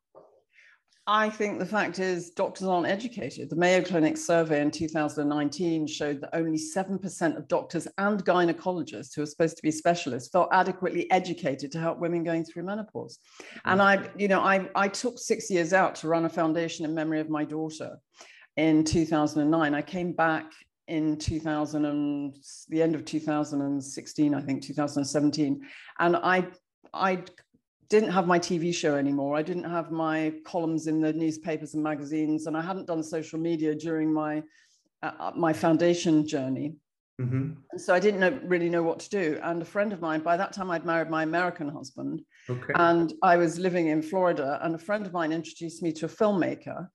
I 1.10 1.30
think 1.30 1.58
the 1.58 1.64
fact 1.64 2.00
is 2.00 2.28
doctors 2.28 2.68
aren't 2.68 2.86
educated. 2.86 3.48
The 3.48 3.56
Mayo 3.56 3.82
Clinic 3.82 4.18
survey 4.18 4.60
in 4.60 4.70
2019 4.70 5.86
showed 5.86 6.20
that 6.20 6.36
only 6.36 6.58
7% 6.58 7.36
of 7.38 7.48
doctors 7.48 7.88
and 7.96 8.22
gynecologists 8.26 9.16
who 9.16 9.22
are 9.22 9.26
supposed 9.26 9.56
to 9.56 9.62
be 9.62 9.70
specialists 9.70 10.28
felt 10.28 10.50
adequately 10.52 11.10
educated 11.10 11.72
to 11.72 11.80
help 11.80 11.98
women 11.98 12.24
going 12.24 12.44
through 12.44 12.64
menopause. 12.64 13.20
And 13.64 13.80
I, 13.80 13.96
mm. 13.96 14.20
you 14.20 14.28
know, 14.28 14.40
I, 14.40 14.68
I 14.74 14.88
took 14.88 15.18
six 15.18 15.50
years 15.50 15.72
out 15.72 15.94
to 15.96 16.08
run 16.08 16.26
a 16.26 16.28
foundation 16.28 16.84
in 16.84 16.94
memory 16.94 17.20
of 17.20 17.30
my 17.30 17.42
daughter 17.42 17.96
in 18.58 18.84
2009. 18.84 19.74
I 19.74 19.80
came 19.80 20.12
back 20.12 20.52
in 20.88 21.16
2000 21.16 21.86
and 21.86 22.36
the 22.68 22.82
end 22.82 22.94
of 22.94 23.06
2016, 23.06 24.34
I 24.34 24.42
think 24.42 24.62
2017, 24.62 25.66
and 26.00 26.16
I 26.16 26.48
I 26.94 27.22
didn't 27.88 28.10
have 28.10 28.26
my 28.26 28.38
TV 28.38 28.74
show 28.74 28.96
anymore. 28.96 29.36
I 29.36 29.42
didn't 29.42 29.64
have 29.64 29.90
my 29.90 30.34
columns 30.44 30.86
in 30.86 31.00
the 31.00 31.12
newspapers 31.12 31.74
and 31.74 31.82
magazines, 31.82 32.46
and 32.46 32.56
I 32.56 32.60
hadn't 32.60 32.86
done 32.86 33.02
social 33.02 33.38
media 33.38 33.74
during 33.74 34.12
my 34.12 34.42
uh, 35.02 35.12
uh 35.18 35.32
my 35.34 35.52
foundation 35.52 36.26
journey. 36.26 36.74
Mm-hmm. 37.20 37.50
And 37.72 37.80
so 37.80 37.92
I 37.92 37.98
didn't 37.98 38.20
know, 38.20 38.38
really 38.44 38.70
know 38.70 38.82
what 38.84 39.00
to 39.00 39.10
do. 39.10 39.40
And 39.42 39.60
a 39.60 39.64
friend 39.64 39.92
of 39.92 40.00
mine, 40.00 40.20
by 40.20 40.36
that 40.36 40.52
time, 40.52 40.70
I'd 40.70 40.84
married 40.84 41.10
my 41.10 41.24
American 41.24 41.68
husband, 41.68 42.22
okay. 42.48 42.72
and 42.76 43.12
I 43.22 43.36
was 43.36 43.58
living 43.58 43.88
in 43.88 44.02
Florida. 44.02 44.60
And 44.62 44.74
a 44.74 44.78
friend 44.78 45.04
of 45.04 45.12
mine 45.12 45.32
introduced 45.32 45.82
me 45.82 45.92
to 45.94 46.06
a 46.06 46.08
filmmaker 46.08 46.88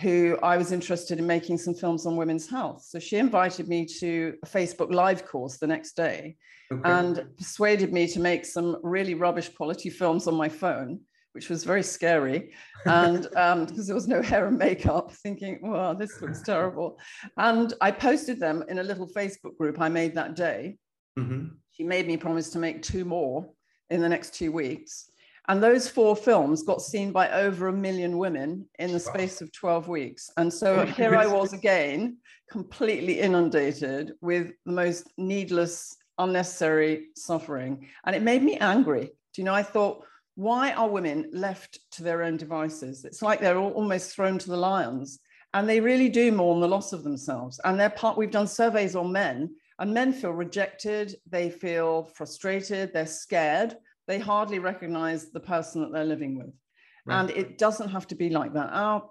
who 0.00 0.36
I 0.42 0.56
was 0.56 0.72
interested 0.72 1.18
in 1.18 1.26
making 1.26 1.58
some 1.58 1.74
films 1.74 2.04
on 2.04 2.16
women's 2.16 2.48
health. 2.48 2.82
So 2.82 2.98
she 2.98 3.16
invited 3.16 3.68
me 3.68 3.86
to 4.00 4.34
a 4.42 4.46
Facebook 4.46 4.92
Live 4.92 5.24
course 5.24 5.58
the 5.58 5.68
next 5.68 5.94
day 5.94 6.36
okay. 6.72 6.90
and 6.90 7.24
persuaded 7.36 7.92
me 7.92 8.08
to 8.08 8.20
make 8.20 8.44
some 8.44 8.78
really 8.82 9.14
rubbish 9.14 9.48
quality 9.50 9.90
films 9.90 10.26
on 10.26 10.34
my 10.34 10.48
phone, 10.48 11.00
which 11.32 11.48
was 11.48 11.64
very 11.64 11.82
scary. 11.82 12.52
And 12.86 13.34
um, 13.34 13.64
because 13.64 13.86
there 13.86 13.94
was 13.94 14.08
no 14.08 14.20
hair 14.20 14.46
and 14.46 14.58
makeup, 14.58 15.10
thinking, 15.10 15.58
wow, 15.62 15.94
this 15.94 16.20
looks 16.20 16.42
terrible. 16.52 16.98
And 17.38 17.72
I 17.80 17.92
posted 17.92 18.38
them 18.38 18.62
in 18.68 18.78
a 18.78 18.82
little 18.82 19.08
Facebook 19.08 19.56
group 19.56 19.80
I 19.80 19.88
made 19.88 20.14
that 20.16 20.36
day. 20.36 20.76
Mm-hmm. 21.18 21.54
She 21.70 21.82
made 21.82 22.06
me 22.06 22.18
promise 22.18 22.50
to 22.50 22.58
make 22.58 22.82
two 22.82 23.06
more 23.06 23.48
in 23.88 24.02
the 24.02 24.08
next 24.08 24.34
two 24.34 24.52
weeks. 24.52 25.10
And 25.48 25.62
those 25.62 25.88
four 25.88 26.16
films 26.16 26.62
got 26.62 26.80
seen 26.80 27.12
by 27.12 27.30
over 27.30 27.68
a 27.68 27.72
million 27.72 28.16
women 28.16 28.66
in 28.78 28.92
the 28.92 29.00
space 29.00 29.42
of 29.42 29.52
12 29.52 29.88
weeks. 29.88 30.30
And 30.38 30.52
so 30.52 30.76
oh 30.76 30.86
here 30.86 31.14
I 31.14 31.26
was 31.26 31.52
again, 31.52 32.16
completely 32.50 33.20
inundated 33.20 34.12
with 34.22 34.52
the 34.64 34.72
most 34.72 35.10
needless, 35.18 35.96
unnecessary 36.18 37.08
suffering. 37.14 37.88
And 38.04 38.16
it 38.16 38.22
made 38.22 38.42
me 38.42 38.56
angry. 38.56 39.10
Do 39.34 39.42
you 39.42 39.44
know, 39.44 39.54
I 39.54 39.62
thought, 39.62 40.06
why 40.36 40.72
are 40.72 40.88
women 40.88 41.28
left 41.32 41.78
to 41.92 42.02
their 42.02 42.22
own 42.22 42.38
devices? 42.38 43.04
It's 43.04 43.20
like 43.20 43.40
they're 43.40 43.58
almost 43.58 44.14
thrown 44.14 44.38
to 44.38 44.48
the 44.48 44.56
lions. 44.56 45.20
And 45.52 45.68
they 45.68 45.78
really 45.78 46.08
do 46.08 46.32
mourn 46.32 46.60
the 46.60 46.68
loss 46.68 46.92
of 46.92 47.04
themselves. 47.04 47.60
And 47.64 47.78
they're 47.78 47.90
part, 47.90 48.16
we've 48.16 48.30
done 48.30 48.48
surveys 48.48 48.96
on 48.96 49.12
men, 49.12 49.54
and 49.78 49.92
men 49.92 50.12
feel 50.12 50.32
rejected, 50.32 51.16
they 51.28 51.50
feel 51.50 52.04
frustrated, 52.04 52.92
they're 52.92 53.06
scared 53.06 53.76
they 54.06 54.18
hardly 54.18 54.58
recognize 54.58 55.30
the 55.30 55.40
person 55.40 55.82
that 55.82 55.92
they're 55.92 56.04
living 56.04 56.36
with. 56.36 56.52
Right. 57.06 57.20
And 57.20 57.30
it 57.30 57.58
doesn't 57.58 57.90
have 57.90 58.06
to 58.08 58.14
be 58.14 58.30
like 58.30 58.54
that. 58.54 58.70
Our, 58.72 59.08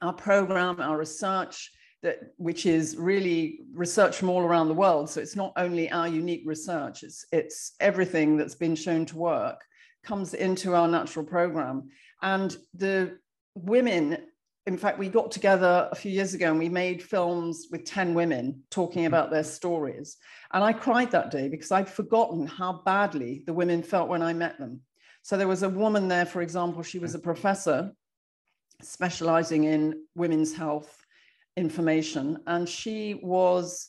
our 0.00 0.12
program, 0.12 0.80
our 0.80 0.98
research, 0.98 1.70
that, 2.02 2.18
which 2.36 2.66
is 2.66 2.96
really 2.96 3.60
research 3.74 4.16
from 4.16 4.28
all 4.28 4.42
around 4.42 4.68
the 4.68 4.74
world. 4.74 5.10
So 5.10 5.20
it's 5.20 5.36
not 5.36 5.52
only 5.56 5.90
our 5.90 6.08
unique 6.08 6.42
research, 6.44 7.02
it's, 7.02 7.24
it's 7.32 7.72
everything 7.80 8.36
that's 8.36 8.56
been 8.56 8.74
shown 8.74 9.06
to 9.06 9.16
work 9.16 9.60
comes 10.02 10.34
into 10.34 10.74
our 10.74 10.88
natural 10.88 11.24
program. 11.24 11.88
And 12.22 12.56
the 12.74 13.18
women 13.54 14.18
in 14.66 14.76
fact, 14.76 14.98
we 14.98 15.08
got 15.08 15.32
together 15.32 15.88
a 15.90 15.96
few 15.96 16.12
years 16.12 16.34
ago 16.34 16.50
and 16.50 16.58
we 16.58 16.68
made 16.68 17.02
films 17.02 17.66
with 17.72 17.84
10 17.84 18.14
women 18.14 18.62
talking 18.70 19.06
about 19.06 19.30
their 19.30 19.42
stories. 19.42 20.18
And 20.52 20.62
I 20.62 20.72
cried 20.72 21.10
that 21.10 21.32
day 21.32 21.48
because 21.48 21.72
I'd 21.72 21.88
forgotten 21.88 22.46
how 22.46 22.82
badly 22.84 23.42
the 23.46 23.52
women 23.52 23.82
felt 23.82 24.08
when 24.08 24.22
I 24.22 24.32
met 24.32 24.58
them. 24.58 24.80
So 25.22 25.36
there 25.36 25.48
was 25.48 25.64
a 25.64 25.68
woman 25.68 26.06
there, 26.06 26.26
for 26.26 26.42
example, 26.42 26.82
she 26.82 27.00
was 27.00 27.14
a 27.14 27.18
professor 27.18 27.92
specializing 28.82 29.64
in 29.64 30.04
women's 30.14 30.54
health 30.54 30.96
information. 31.56 32.38
And 32.46 32.68
she 32.68 33.14
was, 33.14 33.88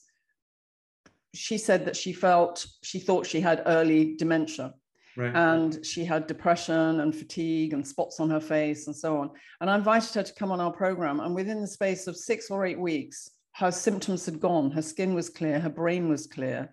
she 1.35 1.59
said 1.59 1.85
that 1.85 1.95
she 1.95 2.13
felt, 2.13 2.65
she 2.81 2.99
thought 2.99 3.27
she 3.27 3.41
had 3.41 3.61
early 3.67 4.15
dementia. 4.15 4.73
Right. 5.15 5.35
And 5.35 5.85
she 5.85 6.03
had 6.05 6.27
depression 6.27 6.99
and 6.99 7.15
fatigue 7.15 7.73
and 7.73 7.87
spots 7.87 8.19
on 8.19 8.29
her 8.29 8.39
face 8.39 8.87
and 8.87 8.95
so 8.95 9.17
on. 9.17 9.29
And 9.61 9.69
I 9.69 9.75
invited 9.75 10.13
her 10.15 10.23
to 10.23 10.33
come 10.33 10.51
on 10.51 10.59
our 10.59 10.71
program. 10.71 11.19
And 11.19 11.35
within 11.35 11.61
the 11.61 11.67
space 11.67 12.07
of 12.07 12.17
six 12.17 12.49
or 12.49 12.65
eight 12.65 12.79
weeks, 12.79 13.29
her 13.53 13.71
symptoms 13.71 14.25
had 14.25 14.39
gone. 14.39 14.71
Her 14.71 14.81
skin 14.81 15.13
was 15.13 15.29
clear, 15.29 15.59
her 15.59 15.69
brain 15.69 16.09
was 16.09 16.25
clear, 16.25 16.71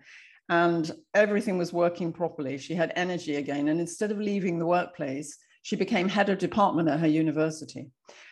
and 0.49 0.91
everything 1.15 1.59
was 1.59 1.73
working 1.73 2.13
properly. 2.13 2.57
She 2.57 2.75
had 2.75 2.93
energy 2.97 3.37
again. 3.37 3.69
And 3.69 3.79
instead 3.79 4.11
of 4.11 4.19
leaving 4.19 4.59
the 4.59 4.67
workplace, 4.67 5.37
she 5.63 5.77
became 5.77 6.09
head 6.09 6.31
of 6.31 6.39
department 6.39 6.89
at 6.89 7.01
her 7.01 7.07
university. 7.07 7.91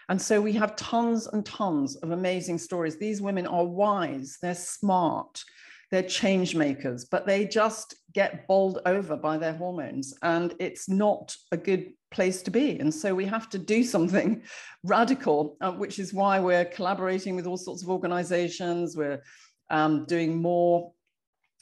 And 0.09 0.21
so 0.21 0.41
we 0.41 0.55
have 0.55 0.77
tons 0.77 1.27
and 1.27 1.45
tons 1.45 1.97
of 1.97 2.11
amazing 2.13 2.57
stories. 2.57 2.97
These 2.97 3.21
women 3.21 3.47
are 3.47 3.67
wise, 3.67 4.39
they're 4.41 4.55
smart, 4.55 5.45
they're 5.91 6.03
change 6.03 6.55
makers, 6.55 7.05
but 7.05 7.27
they 7.27 7.47
just 7.47 7.95
get 8.13 8.47
bowled 8.47 8.81
over 8.85 9.17
by 9.17 9.39
their 9.39 9.55
hormones. 9.55 10.15
And 10.23 10.55
it's 10.59 10.89
not 10.89 11.35
a 11.53 11.57
good 11.57 11.93
place 12.11 12.43
to 12.43 12.51
be. 12.51 12.79
And 12.79 12.93
so 12.93 13.15
we 13.15 13.25
have 13.27 13.49
to 13.51 13.59
do 13.59 13.83
something 13.95 14.43
radical, 14.85 15.57
uh, 15.61 15.73
which 15.73 15.99
is 15.99 16.13
why 16.13 16.41
we're 16.41 16.65
collaborating 16.67 17.37
with 17.37 17.47
all 17.47 17.57
sorts 17.57 17.83
of 17.83 17.91
organizations. 17.91 18.97
We're 18.97 19.23
um, 19.71 20.05
doing 20.07 20.41
more 20.41 20.93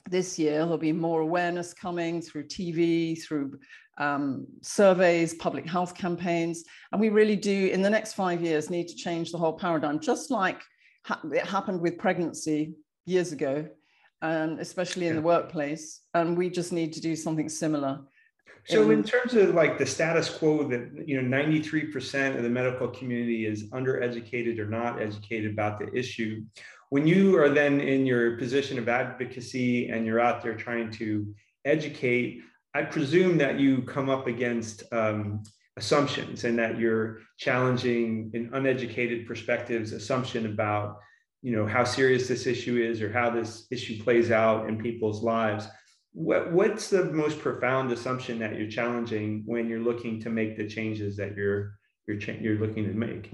this 0.09 0.37
year. 0.39 0.59
There'll 0.59 0.77
be 0.77 0.93
more 0.93 1.21
awareness 1.21 1.73
coming 1.73 2.21
through 2.21 2.47
TV, 2.47 3.21
through 3.21 3.59
um, 3.97 4.45
surveys, 4.61 5.33
public 5.35 5.65
health 5.65 5.95
campaigns. 5.95 6.63
And 6.91 7.01
we 7.01 7.09
really 7.09 7.35
do, 7.35 7.67
in 7.67 7.81
the 7.81 7.89
next 7.89 8.13
five 8.13 8.41
years, 8.41 8.69
need 8.69 8.87
to 8.89 8.95
change 8.95 9.31
the 9.31 9.37
whole 9.37 9.57
paradigm, 9.57 9.99
just 9.99 10.31
like 10.31 10.61
ha- 11.05 11.21
it 11.33 11.45
happened 11.45 11.81
with 11.81 11.97
pregnancy 11.97 12.73
years 13.05 13.31
ago 13.31 13.67
um, 14.21 14.57
especially 14.59 15.07
in 15.07 15.15
yeah. 15.15 15.21
the 15.21 15.25
workplace. 15.25 16.01
And 16.13 16.37
we 16.37 16.49
just 16.49 16.71
need 16.71 16.93
to 16.93 17.01
do 17.01 17.15
something 17.15 17.49
similar. 17.49 18.01
So, 18.65 18.83
in, 18.91 18.99
in 18.99 19.03
terms 19.03 19.33
of 19.33 19.55
like 19.55 19.77
the 19.77 19.85
status 19.85 20.29
quo, 20.29 20.67
that 20.67 21.07
you 21.07 21.21
know, 21.21 21.37
93% 21.37 22.35
of 22.35 22.43
the 22.43 22.49
medical 22.49 22.89
community 22.89 23.45
is 23.45 23.69
undereducated 23.69 24.59
or 24.59 24.65
not 24.65 25.01
educated 25.01 25.51
about 25.51 25.79
the 25.79 25.93
issue. 25.93 26.43
When 26.89 27.07
you 27.07 27.37
are 27.37 27.49
then 27.49 27.79
in 27.79 28.05
your 28.05 28.37
position 28.37 28.77
of 28.77 28.89
advocacy 28.89 29.89
and 29.89 30.05
you're 30.05 30.19
out 30.19 30.41
there 30.41 30.55
trying 30.55 30.91
to 30.93 31.33
educate, 31.63 32.41
I 32.73 32.83
presume 32.83 33.37
that 33.37 33.59
you 33.59 33.81
come 33.83 34.09
up 34.09 34.27
against 34.27 34.83
um, 34.91 35.43
assumptions 35.77 36.43
and 36.43 36.59
that 36.59 36.77
you're 36.77 37.19
challenging 37.37 38.31
an 38.33 38.49
uneducated 38.53 39.27
perspectives 39.27 39.93
assumption 39.93 40.45
about 40.45 40.99
you 41.47 41.55
know 41.55 41.65
how 41.65 41.85
serious 41.85 42.27
this 42.27 42.45
issue 42.45 42.75
is 42.75 43.01
or 43.01 43.09
how 43.09 43.29
this 43.29 43.67
issue 43.71 44.03
plays 44.03 44.31
out 44.31 44.67
in 44.67 44.77
people's 44.77 45.23
lives 45.23 45.65
what, 46.11 46.51
what's 46.51 46.89
the 46.89 47.05
most 47.05 47.39
profound 47.39 47.89
assumption 47.89 48.37
that 48.39 48.57
you're 48.57 48.67
challenging 48.69 49.43
when 49.45 49.69
you're 49.69 49.87
looking 49.91 50.19
to 50.19 50.29
make 50.29 50.57
the 50.57 50.67
changes 50.67 51.15
that 51.15 51.37
you're 51.37 51.71
you're 52.05 52.17
you're 52.41 52.59
looking 52.59 52.83
to 52.85 52.93
make 52.93 53.31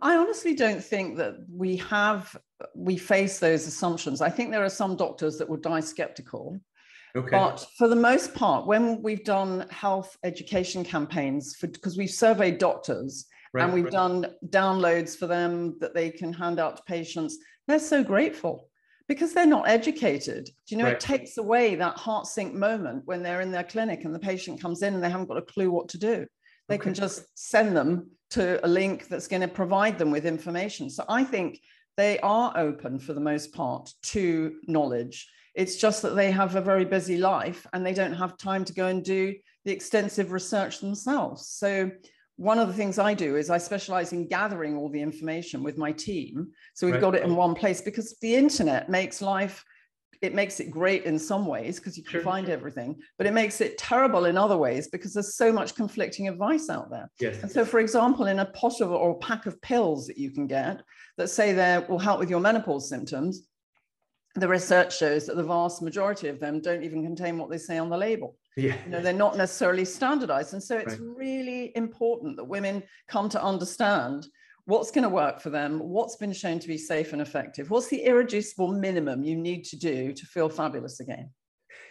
I 0.00 0.16
honestly 0.16 0.54
don't 0.54 0.82
think 0.82 1.18
that 1.18 1.34
we 1.50 1.76
have 1.76 2.34
we 2.74 2.96
face 2.96 3.38
those 3.38 3.66
assumptions. 3.66 4.20
I 4.20 4.30
think 4.30 4.50
there 4.50 4.64
are 4.64 4.80
some 4.82 4.96
doctors 4.96 5.38
that 5.38 5.48
will 5.48 5.58
die 5.58 5.80
skeptical. 5.80 6.58
Okay. 7.14 7.30
But 7.30 7.64
for 7.78 7.86
the 7.86 8.02
most 8.10 8.34
part, 8.34 8.66
when 8.66 9.00
we've 9.00 9.24
done 9.24 9.66
health 9.70 10.16
education 10.24 10.84
campaigns, 10.84 11.54
for 11.54 11.68
because 11.68 11.96
we've 11.96 12.10
surveyed 12.10 12.58
doctors, 12.58 13.26
Right, 13.56 13.64
and 13.64 13.72
we've 13.72 13.84
right. 13.84 13.92
done 13.92 14.26
downloads 14.48 15.16
for 15.16 15.26
them 15.26 15.76
that 15.80 15.94
they 15.94 16.10
can 16.10 16.32
hand 16.32 16.60
out 16.60 16.76
to 16.76 16.82
patients. 16.82 17.38
They're 17.66 17.78
so 17.78 18.04
grateful 18.04 18.68
because 19.08 19.32
they're 19.32 19.46
not 19.46 19.68
educated. 19.68 20.44
Do 20.44 20.74
you 20.74 20.76
know, 20.76 20.84
right. 20.84 20.92
it 20.92 21.00
takes 21.00 21.38
away 21.38 21.74
that 21.76 21.96
heart 21.96 22.26
sink 22.26 22.52
moment 22.52 23.02
when 23.06 23.22
they're 23.22 23.40
in 23.40 23.50
their 23.50 23.64
clinic 23.64 24.04
and 24.04 24.14
the 24.14 24.18
patient 24.18 24.60
comes 24.60 24.82
in 24.82 24.94
and 24.94 25.02
they 25.02 25.08
haven't 25.08 25.28
got 25.28 25.38
a 25.38 25.42
clue 25.42 25.70
what 25.70 25.88
to 25.90 25.98
do. 25.98 26.26
They 26.68 26.74
okay. 26.74 26.84
can 26.84 26.94
just 26.94 27.24
send 27.34 27.76
them 27.76 28.10
to 28.30 28.64
a 28.64 28.68
link 28.68 29.08
that's 29.08 29.28
going 29.28 29.42
to 29.42 29.48
provide 29.48 29.98
them 29.98 30.10
with 30.10 30.26
information. 30.26 30.90
So 30.90 31.04
I 31.08 31.24
think 31.24 31.60
they 31.96 32.18
are 32.20 32.52
open 32.58 32.98
for 32.98 33.14
the 33.14 33.20
most 33.20 33.54
part 33.54 33.90
to 34.02 34.56
knowledge. 34.66 35.30
It's 35.54 35.76
just 35.76 36.02
that 36.02 36.14
they 36.14 36.30
have 36.30 36.56
a 36.56 36.60
very 36.60 36.84
busy 36.84 37.16
life 37.16 37.66
and 37.72 37.86
they 37.86 37.94
don't 37.94 38.12
have 38.12 38.36
time 38.36 38.64
to 38.66 38.74
go 38.74 38.88
and 38.88 39.02
do 39.02 39.34
the 39.64 39.72
extensive 39.72 40.32
research 40.32 40.80
themselves. 40.80 41.48
So 41.48 41.90
one 42.36 42.58
of 42.58 42.68
the 42.68 42.74
things 42.74 42.98
I 42.98 43.14
do 43.14 43.36
is 43.36 43.48
I 43.48 43.58
specialize 43.58 44.12
in 44.12 44.28
gathering 44.28 44.76
all 44.76 44.90
the 44.90 45.00
information 45.00 45.62
with 45.62 45.78
my 45.78 45.92
team. 45.92 46.48
So 46.74 46.86
we've 46.86 46.94
right. 46.94 47.00
got 47.00 47.14
it 47.14 47.22
in 47.22 47.34
one 47.34 47.54
place 47.54 47.80
because 47.80 48.16
the 48.20 48.34
internet 48.34 48.90
makes 48.90 49.22
life, 49.22 49.64
it 50.20 50.34
makes 50.34 50.60
it 50.60 50.70
great 50.70 51.04
in 51.04 51.18
some 51.18 51.46
ways 51.46 51.78
because 51.78 51.96
you 51.96 52.04
can 52.04 52.12
sure, 52.12 52.20
find 52.20 52.46
sure. 52.46 52.54
everything, 52.54 52.96
but 53.16 53.26
it 53.26 53.32
makes 53.32 53.60
it 53.62 53.78
terrible 53.78 54.26
in 54.26 54.36
other 54.36 54.56
ways 54.58 54.88
because 54.88 55.14
there's 55.14 55.36
so 55.36 55.50
much 55.50 55.74
conflicting 55.74 56.28
advice 56.28 56.68
out 56.68 56.90
there. 56.90 57.10
Yes. 57.20 57.42
And 57.42 57.50
so, 57.50 57.64
for 57.64 57.80
example, 57.80 58.26
in 58.26 58.38
a 58.38 58.46
pot 58.46 58.80
of 58.82 58.90
or 58.90 59.12
a 59.12 59.18
pack 59.18 59.46
of 59.46 59.60
pills 59.62 60.06
that 60.06 60.18
you 60.18 60.30
can 60.30 60.46
get 60.46 60.82
that 61.16 61.28
say 61.28 61.52
they 61.52 61.84
will 61.88 61.98
help 61.98 62.20
with 62.20 62.28
your 62.28 62.40
menopause 62.40 62.88
symptoms, 62.88 63.48
the 64.36 64.48
research 64.48 64.96
shows 64.96 65.26
that 65.26 65.36
the 65.36 65.42
vast 65.42 65.82
majority 65.82 66.28
of 66.28 66.38
them 66.38 66.60
don't 66.60 66.82
even 66.82 67.02
contain 67.02 67.38
what 67.38 67.50
they 67.50 67.58
say 67.58 67.78
on 67.78 67.88
the 67.88 67.96
label. 67.96 68.36
Yeah. 68.56 68.76
You 68.84 68.90
know, 68.90 69.00
they're 69.00 69.12
not 69.12 69.36
necessarily 69.36 69.84
standardized. 69.84 70.52
And 70.52 70.62
so 70.62 70.78
it's 70.78 70.98
right. 70.98 71.16
really 71.16 71.76
important 71.76 72.36
that 72.36 72.44
women 72.44 72.82
come 73.08 73.28
to 73.30 73.42
understand 73.42 74.26
what's 74.66 74.90
going 74.90 75.04
to 75.04 75.08
work 75.08 75.40
for 75.40 75.50
them, 75.50 75.78
what's 75.78 76.16
been 76.16 76.32
shown 76.32 76.58
to 76.58 76.68
be 76.68 76.76
safe 76.76 77.12
and 77.12 77.22
effective, 77.22 77.70
what's 77.70 77.88
the 77.88 78.02
irreducible 78.02 78.72
minimum 78.72 79.22
you 79.22 79.36
need 79.36 79.64
to 79.64 79.76
do 79.76 80.12
to 80.12 80.26
feel 80.26 80.48
fabulous 80.48 81.00
again. 81.00 81.30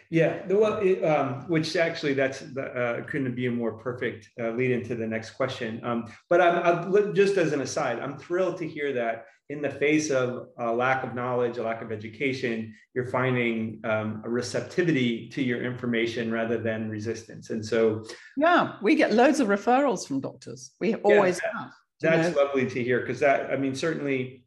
Yeah, 0.09 0.41
well, 0.47 0.77
it, 0.77 1.03
um, 1.03 1.47
which 1.47 1.75
actually 1.75 2.13
that's 2.13 2.43
uh, 2.43 3.01
couldn't 3.07 3.35
be 3.35 3.47
a 3.47 3.51
more 3.51 3.74
perfect 3.74 4.29
uh, 4.39 4.51
lead 4.51 4.71
into 4.71 4.95
the 4.95 5.07
next 5.07 5.31
question. 5.31 5.81
Um, 5.83 6.12
but 6.29 6.41
I'm, 6.41 6.95
I'm, 6.95 7.15
just 7.15 7.38
as 7.38 7.53
an 7.53 7.62
aside, 7.62 8.00
I'm 8.00 8.17
thrilled 8.17 8.57
to 8.59 8.67
hear 8.67 8.93
that 8.93 9.25
in 9.50 9.62
the 9.62 9.69
face 9.69 10.09
of 10.09 10.47
a 10.57 10.74
lack 10.74 11.03
of 11.03 11.13
knowledge, 11.13 11.57
a 11.57 11.63
lack 11.63 11.81
of 11.81 11.91
education, 11.91 12.74
you're 12.95 13.05
finding 13.05 13.79
um, 13.83 14.21
a 14.25 14.29
receptivity 14.29 15.29
to 15.29 15.43
your 15.43 15.63
information 15.63 16.31
rather 16.31 16.57
than 16.57 16.89
resistance. 16.89 17.51
And 17.51 17.63
so, 17.63 18.03
yeah, 18.38 18.77
we 18.81 18.95
get 18.95 19.13
loads 19.13 19.39
of 19.39 19.47
referrals 19.47 20.07
from 20.07 20.19
doctors. 20.19 20.71
We 20.79 20.95
always 20.95 21.39
yeah, 21.43 21.59
have. 21.62 21.71
That's 22.01 22.35
know? 22.35 22.43
lovely 22.43 22.67
to 22.69 22.83
hear 22.83 23.01
because 23.01 23.19
that, 23.19 23.51
I 23.51 23.55
mean, 23.55 23.75
certainly 23.75 24.45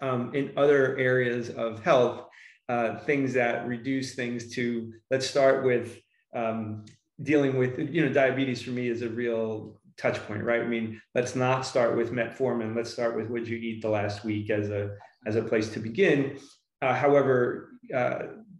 um, 0.00 0.34
in 0.34 0.52
other 0.56 0.96
areas 0.96 1.50
of 1.50 1.82
health, 1.82 2.28
uh, 2.68 2.98
things 3.00 3.34
that 3.34 3.66
reduce 3.66 4.14
things 4.14 4.54
to, 4.54 4.92
let's 5.10 5.26
start 5.26 5.64
with 5.64 6.00
um, 6.34 6.84
dealing 7.22 7.58
with, 7.58 7.78
you 7.78 8.04
know, 8.06 8.12
diabetes 8.12 8.62
for 8.62 8.70
me 8.70 8.88
is 8.88 9.02
a 9.02 9.08
real 9.08 9.80
touch 9.98 10.18
point, 10.26 10.42
right? 10.42 10.62
I 10.62 10.66
mean, 10.66 11.00
let's 11.14 11.36
not 11.36 11.66
start 11.66 11.96
with 11.96 12.12
metformin. 12.12 12.74
Let's 12.76 12.92
start 12.92 13.16
with 13.16 13.28
what 13.28 13.46
you 13.46 13.56
eat 13.56 13.82
the 13.82 13.88
last 13.88 14.24
week 14.24 14.50
as 14.50 14.70
a 14.70 14.96
as 15.26 15.36
a 15.36 15.42
place 15.42 15.68
to 15.70 15.78
begin. 15.78 16.38
Uh, 16.80 16.94
however, 16.94 17.70
uh, 17.94 18.18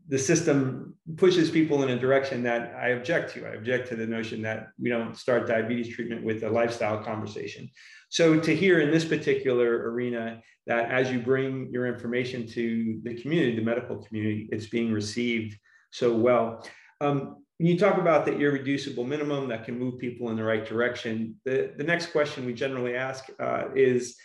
the 0.09 0.19
system 0.19 0.92
pushes 1.17 1.51
people 1.51 1.83
in 1.83 1.91
a 1.91 1.99
direction 1.99 2.43
that 2.45 2.75
I 2.77 2.91
object 2.91 3.33
to. 3.35 3.47
I 3.47 3.55
object 3.55 3.89
to 3.89 3.97
the 3.97 4.07
notion 4.07 4.43
that 4.43 4.69
we 4.81 4.89
don't 4.89 5.17
start 5.17 5.49
diabetes 5.49 5.95
treatment 5.95 6.25
with 6.25 6.45
a 6.45 6.49
lifestyle 6.49 7.03
conversation. 7.03 7.69
So 8.09 8.39
to 8.39 8.55
hear 8.55 8.81
in 8.81 8.91
this 8.91 9.05
particular 9.05 9.91
arena 9.91 10.41
that 10.67 10.91
as 10.91 11.11
you 11.11 11.19
bring 11.19 11.71
your 11.73 11.87
information 11.87 12.47
to 12.49 13.01
the 13.03 13.21
community, 13.21 13.57
the 13.57 13.63
medical 13.63 13.97
community, 13.97 14.49
it's 14.53 14.67
being 14.67 14.93
received 14.93 15.59
so 15.91 16.15
well. 16.15 16.65
Um, 17.01 17.43
when 17.59 17.69
you 17.69 17.79
talk 17.79 17.99
about 17.99 18.25
the 18.25 18.37
irreducible 18.37 19.05
minimum 19.05 19.49
that 19.49 19.65
can 19.65 19.79
move 19.79 19.99
people 19.99 20.31
in 20.31 20.37
the 20.37 20.45
right 20.45 20.65
direction, 20.65 21.37
the, 21.45 21.73
the 21.77 21.85
next 21.85 22.13
question 22.13 22.47
we 22.47 22.55
generally 22.55 22.97
ask 22.97 23.27
uh, 23.41 23.65
is, 23.75 24.17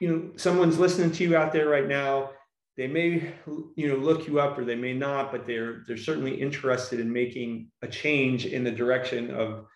you 0.00 0.08
know, 0.08 0.30
someone's 0.36 0.78
listening 0.78 1.10
to 1.12 1.24
you 1.24 1.36
out 1.36 1.52
there 1.52 1.68
right 1.68 1.88
now, 1.88 2.30
they 2.78 2.86
may 2.86 3.34
you 3.74 3.88
know 3.88 3.96
look 3.96 4.26
you 4.26 4.40
up 4.40 4.56
or 4.56 4.64
they 4.64 4.76
may 4.76 4.94
not 4.94 5.30
but 5.32 5.46
they're 5.46 5.82
they're 5.86 5.96
certainly 5.96 6.40
interested 6.40 7.00
in 7.00 7.12
making 7.12 7.68
a 7.82 7.88
change 7.88 8.46
in 8.46 8.64
the 8.64 8.70
direction 8.70 9.30
of 9.32 9.66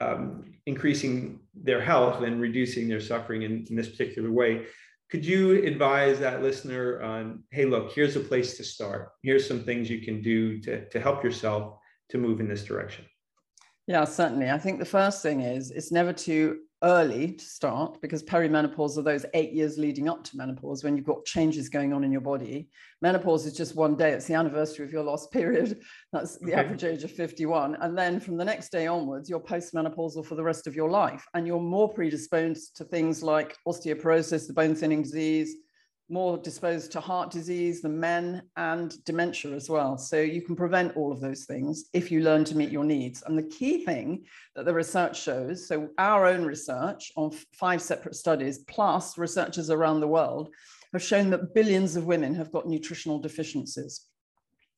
um, 0.00 0.44
increasing 0.66 1.40
their 1.54 1.80
health 1.80 2.22
and 2.22 2.40
reducing 2.40 2.88
their 2.88 3.00
suffering 3.00 3.42
in, 3.42 3.64
in 3.70 3.76
this 3.76 3.88
particular 3.88 4.32
way. 4.32 4.66
Could 5.10 5.24
you 5.24 5.64
advise 5.64 6.18
that 6.18 6.42
listener 6.42 7.00
on 7.02 7.42
hey 7.50 7.64
look 7.64 7.92
here's 7.92 8.16
a 8.16 8.20
place 8.20 8.56
to 8.58 8.64
start. 8.64 9.08
Here's 9.22 9.48
some 9.48 9.64
things 9.64 9.90
you 9.90 10.00
can 10.00 10.20
do 10.22 10.60
to, 10.60 10.88
to 10.90 11.00
help 11.00 11.24
yourself 11.24 11.78
to 12.10 12.18
move 12.18 12.38
in 12.40 12.48
this 12.48 12.64
direction? 12.64 13.06
Yeah 13.86 14.04
certainly. 14.04 14.50
I 14.50 14.58
think 14.58 14.78
the 14.78 14.84
first 14.84 15.22
thing 15.22 15.40
is 15.40 15.70
it's 15.70 15.90
never 15.90 16.12
too 16.12 16.60
early 16.82 17.32
to 17.32 17.44
start 17.44 18.00
because 18.00 18.22
perimenopause 18.22 18.98
are 18.98 19.02
those 19.02 19.24
eight 19.34 19.52
years 19.52 19.78
leading 19.78 20.08
up 20.08 20.24
to 20.24 20.36
menopause 20.36 20.82
when 20.82 20.96
you've 20.96 21.06
got 21.06 21.24
changes 21.24 21.68
going 21.68 21.92
on 21.92 22.04
in 22.04 22.10
your 22.10 22.20
body. 22.20 22.68
Menopause 23.00 23.46
is 23.46 23.56
just 23.56 23.76
one 23.76 23.96
day, 23.96 24.10
it's 24.10 24.26
the 24.26 24.34
anniversary 24.34 24.84
of 24.84 24.92
your 24.92 25.02
last 25.02 25.30
period. 25.32 25.80
That's 26.12 26.38
the 26.38 26.52
okay. 26.52 26.60
average 26.60 26.84
age 26.84 27.04
of 27.04 27.12
51. 27.12 27.76
And 27.76 27.96
then 27.96 28.20
from 28.20 28.36
the 28.36 28.44
next 28.44 28.70
day 28.70 28.86
onwards, 28.86 29.30
you're 29.30 29.40
postmenopausal 29.40 30.26
for 30.26 30.34
the 30.34 30.44
rest 30.44 30.66
of 30.66 30.74
your 30.74 30.90
life. 30.90 31.24
And 31.34 31.46
you're 31.46 31.60
more 31.60 31.88
predisposed 31.88 32.76
to 32.76 32.84
things 32.84 33.22
like 33.22 33.56
osteoporosis, 33.66 34.46
the 34.46 34.52
bone 34.52 34.74
thinning 34.74 35.02
disease, 35.02 35.56
more 36.08 36.36
disposed 36.36 36.92
to 36.92 37.00
heart 37.00 37.30
disease 37.30 37.80
than 37.80 37.98
men 37.98 38.42
and 38.56 39.02
dementia 39.04 39.52
as 39.52 39.70
well. 39.70 39.96
So 39.96 40.20
you 40.20 40.42
can 40.42 40.56
prevent 40.56 40.96
all 40.96 41.12
of 41.12 41.20
those 41.20 41.44
things 41.44 41.84
if 41.92 42.10
you 42.10 42.20
learn 42.20 42.44
to 42.44 42.56
meet 42.56 42.70
your 42.70 42.84
needs. 42.84 43.22
And 43.22 43.38
the 43.38 43.44
key 43.44 43.84
thing 43.84 44.24
that 44.54 44.64
the 44.64 44.74
research 44.74 45.20
shows 45.20 45.66
so, 45.66 45.88
our 45.98 46.26
own 46.26 46.44
research 46.44 47.12
on 47.16 47.30
five 47.52 47.80
separate 47.80 48.14
studies, 48.14 48.58
plus 48.58 49.16
researchers 49.16 49.70
around 49.70 50.00
the 50.00 50.08
world, 50.08 50.50
have 50.92 51.02
shown 51.02 51.30
that 51.30 51.54
billions 51.54 51.96
of 51.96 52.06
women 52.06 52.34
have 52.34 52.52
got 52.52 52.68
nutritional 52.68 53.18
deficiencies. 53.18 54.06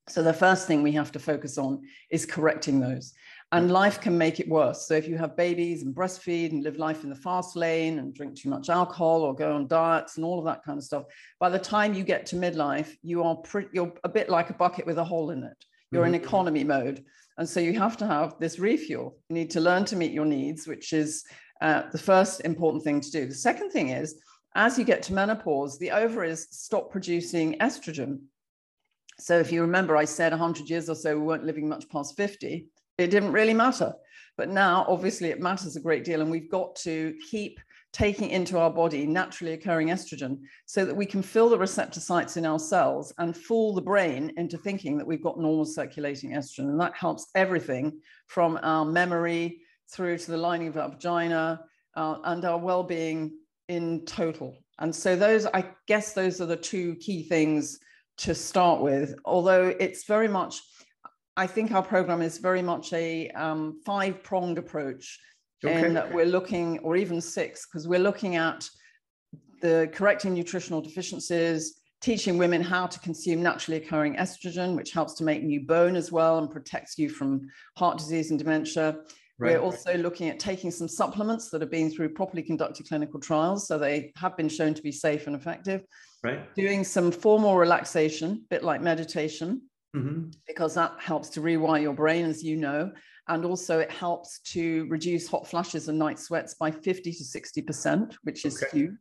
So, 0.08 0.22
the 0.22 0.32
first 0.32 0.66
thing 0.66 0.82
we 0.82 0.92
have 0.92 1.12
to 1.12 1.18
focus 1.18 1.58
on 1.58 1.82
is 2.10 2.26
correcting 2.26 2.80
those 2.80 3.14
and 3.54 3.70
life 3.70 4.00
can 4.00 4.18
make 4.18 4.40
it 4.40 4.48
worse. 4.48 4.88
So 4.88 4.94
if 4.94 5.06
you 5.06 5.16
have 5.16 5.36
babies 5.36 5.84
and 5.84 5.94
breastfeed 5.94 6.50
and 6.50 6.64
live 6.64 6.76
life 6.76 7.04
in 7.04 7.08
the 7.08 7.14
fast 7.14 7.54
lane 7.54 8.00
and 8.00 8.12
drink 8.12 8.34
too 8.34 8.48
much 8.48 8.68
alcohol 8.68 9.22
or 9.22 9.32
go 9.32 9.54
on 9.54 9.68
diets 9.68 10.16
and 10.16 10.26
all 10.26 10.40
of 10.40 10.44
that 10.46 10.64
kind 10.64 10.76
of 10.76 10.82
stuff, 10.82 11.04
by 11.38 11.48
the 11.48 11.58
time 11.58 11.94
you 11.94 12.02
get 12.02 12.26
to 12.26 12.36
midlife, 12.36 12.96
you 13.02 13.22
are 13.22 13.36
pretty, 13.36 13.68
you're 13.72 13.92
a 14.02 14.08
bit 14.08 14.28
like 14.28 14.50
a 14.50 14.54
bucket 14.54 14.86
with 14.86 14.98
a 14.98 15.04
hole 15.04 15.30
in 15.30 15.44
it. 15.44 15.56
You're 15.92 16.02
mm-hmm. 16.02 16.14
in 16.14 16.20
economy 16.20 16.64
mode, 16.64 17.04
and 17.38 17.48
so 17.48 17.60
you 17.60 17.78
have 17.78 17.96
to 17.98 18.06
have 18.08 18.34
this 18.40 18.58
refuel. 18.58 19.16
You 19.28 19.34
need 19.34 19.50
to 19.50 19.60
learn 19.60 19.84
to 19.84 19.94
meet 19.94 20.10
your 20.10 20.26
needs, 20.26 20.66
which 20.66 20.92
is 20.92 21.22
uh, 21.60 21.82
the 21.92 21.98
first 21.98 22.40
important 22.40 22.82
thing 22.82 23.00
to 23.02 23.10
do. 23.12 23.26
The 23.26 23.34
second 23.34 23.70
thing 23.70 23.90
is, 23.90 24.20
as 24.56 24.76
you 24.76 24.84
get 24.84 25.00
to 25.04 25.14
menopause, 25.14 25.78
the 25.78 25.92
ovaries 25.92 26.48
stop 26.50 26.90
producing 26.90 27.56
estrogen. 27.60 28.18
So 29.20 29.38
if 29.38 29.52
you 29.52 29.60
remember, 29.60 29.96
I 29.96 30.06
said 30.06 30.32
100 30.32 30.68
years 30.68 30.90
or 30.90 30.96
so 30.96 31.16
we 31.16 31.24
weren't 31.24 31.44
living 31.44 31.68
much 31.68 31.88
past 31.88 32.16
50 32.16 32.66
it 32.98 33.08
didn't 33.08 33.32
really 33.32 33.54
matter. 33.54 33.94
But 34.36 34.48
now, 34.48 34.84
obviously, 34.88 35.30
it 35.30 35.40
matters 35.40 35.76
a 35.76 35.80
great 35.80 36.04
deal, 36.04 36.20
and 36.20 36.30
we've 36.30 36.50
got 36.50 36.74
to 36.76 37.14
keep 37.30 37.60
taking 37.92 38.30
into 38.30 38.58
our 38.58 38.70
body 38.70 39.06
naturally 39.06 39.52
occurring 39.52 39.88
estrogen 39.88 40.40
so 40.66 40.84
that 40.84 40.96
we 40.96 41.06
can 41.06 41.22
fill 41.22 41.48
the 41.48 41.56
receptor 41.56 42.00
sites 42.00 42.36
in 42.36 42.44
our 42.44 42.58
cells 42.58 43.14
and 43.18 43.36
fool 43.36 43.72
the 43.72 43.80
brain 43.80 44.32
into 44.36 44.58
thinking 44.58 44.98
that 44.98 45.06
we've 45.06 45.22
got 45.22 45.38
normal 45.38 45.64
circulating 45.64 46.32
estrogen. 46.32 46.70
And 46.70 46.80
that 46.80 46.96
helps 46.96 47.28
everything 47.36 48.00
from 48.26 48.58
our 48.64 48.84
memory 48.84 49.60
through 49.92 50.18
to 50.18 50.30
the 50.32 50.36
lining 50.36 50.68
of 50.68 50.76
our 50.76 50.90
vagina 50.90 51.60
uh, 51.94 52.16
and 52.24 52.44
our 52.44 52.58
well 52.58 52.82
being 52.82 53.38
in 53.68 54.04
total. 54.04 54.58
And 54.80 54.94
so, 54.94 55.14
those, 55.14 55.46
I 55.46 55.64
guess, 55.86 56.14
those 56.14 56.40
are 56.40 56.46
the 56.46 56.56
two 56.56 56.96
key 56.96 57.22
things 57.28 57.78
to 58.16 58.34
start 58.34 58.80
with, 58.80 59.14
although 59.24 59.74
it's 59.78 60.04
very 60.04 60.28
much 60.28 60.60
I 61.36 61.46
think 61.46 61.72
our 61.72 61.82
program 61.82 62.22
is 62.22 62.38
very 62.38 62.62
much 62.62 62.92
a 62.92 63.28
um, 63.30 63.80
five 63.84 64.22
pronged 64.22 64.58
approach. 64.58 65.18
Okay. 65.64 65.86
And 65.86 66.14
we're 66.14 66.26
looking, 66.26 66.78
or 66.80 66.96
even 66.96 67.20
six, 67.20 67.66
because 67.66 67.88
we're 67.88 67.98
looking 67.98 68.36
at 68.36 68.68
the 69.62 69.88
correcting 69.92 70.34
nutritional 70.34 70.82
deficiencies, 70.82 71.80
teaching 72.02 72.36
women 72.36 72.60
how 72.60 72.86
to 72.86 72.98
consume 73.00 73.42
naturally 73.42 73.78
occurring 73.78 74.16
estrogen, 74.16 74.76
which 74.76 74.92
helps 74.92 75.14
to 75.14 75.24
make 75.24 75.42
new 75.42 75.60
bone 75.60 75.96
as 75.96 76.12
well 76.12 76.38
and 76.38 76.50
protects 76.50 76.98
you 76.98 77.08
from 77.08 77.48
heart 77.78 77.96
disease 77.96 78.30
and 78.30 78.38
dementia. 78.38 78.98
Right. 79.38 79.54
We're 79.54 79.62
also 79.62 79.96
looking 79.96 80.28
at 80.28 80.38
taking 80.38 80.70
some 80.70 80.86
supplements 80.86 81.48
that 81.50 81.60
have 81.62 81.70
been 81.70 81.90
through 81.90 82.10
properly 82.10 82.42
conducted 82.42 82.86
clinical 82.86 83.18
trials, 83.18 83.66
so 83.66 83.78
they 83.78 84.12
have 84.16 84.36
been 84.36 84.50
shown 84.50 84.74
to 84.74 84.82
be 84.82 84.92
safe 84.92 85.26
and 85.26 85.34
effective. 85.34 85.82
Right. 86.22 86.54
Doing 86.54 86.84
some 86.84 87.10
formal 87.10 87.56
relaxation, 87.56 88.30
a 88.32 88.48
bit 88.50 88.62
like 88.62 88.82
meditation, 88.82 89.62
mm-hmm. 89.94 90.30
because 90.46 90.74
that 90.74 90.92
helps 90.98 91.28
to 91.30 91.40
rewire 91.40 91.82
your 91.82 91.94
brain, 91.94 92.24
as 92.24 92.42
you 92.42 92.56
know. 92.56 92.92
And 93.28 93.44
also, 93.44 93.78
it 93.78 93.90
helps 93.90 94.40
to 94.52 94.86
reduce 94.88 95.28
hot 95.28 95.46
flashes 95.46 95.88
and 95.88 95.98
night 95.98 96.18
sweats 96.18 96.54
by 96.54 96.70
50 96.70 97.12
to 97.12 97.24
60%, 97.24 98.16
which 98.24 98.44
is 98.44 98.62
okay. 98.62 98.78
huge. 98.78 98.92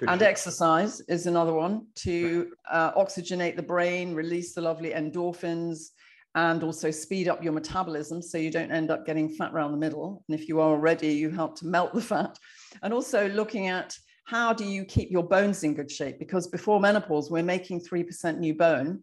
Good 0.00 0.08
and 0.08 0.22
exercise 0.22 1.00
is 1.02 1.26
another 1.26 1.52
one 1.52 1.86
to 1.96 2.50
uh, 2.70 2.92
oxygenate 2.92 3.56
the 3.56 3.62
brain, 3.62 4.14
release 4.14 4.54
the 4.54 4.62
lovely 4.62 4.90
endorphins, 4.90 5.88
and 6.34 6.62
also 6.62 6.90
speed 6.90 7.28
up 7.28 7.42
your 7.42 7.52
metabolism 7.52 8.22
so 8.22 8.38
you 8.38 8.50
don't 8.50 8.70
end 8.70 8.90
up 8.90 9.06
getting 9.06 9.28
fat 9.28 9.52
around 9.52 9.72
the 9.72 9.78
middle. 9.78 10.22
And 10.28 10.38
if 10.38 10.48
you 10.48 10.60
are 10.60 10.70
already, 10.70 11.08
you 11.08 11.30
help 11.30 11.58
to 11.58 11.66
melt 11.66 11.94
the 11.94 12.00
fat. 12.00 12.38
And 12.82 12.92
also 12.92 13.28
looking 13.28 13.68
at 13.68 13.96
how 14.24 14.52
do 14.52 14.64
you 14.64 14.84
keep 14.84 15.10
your 15.10 15.22
bones 15.22 15.64
in 15.64 15.74
good 15.74 15.90
shape? 15.90 16.18
Because 16.18 16.46
before 16.46 16.80
menopause, 16.80 17.30
we're 17.30 17.42
making 17.42 17.80
3% 17.80 18.38
new 18.38 18.54
bone. 18.54 19.02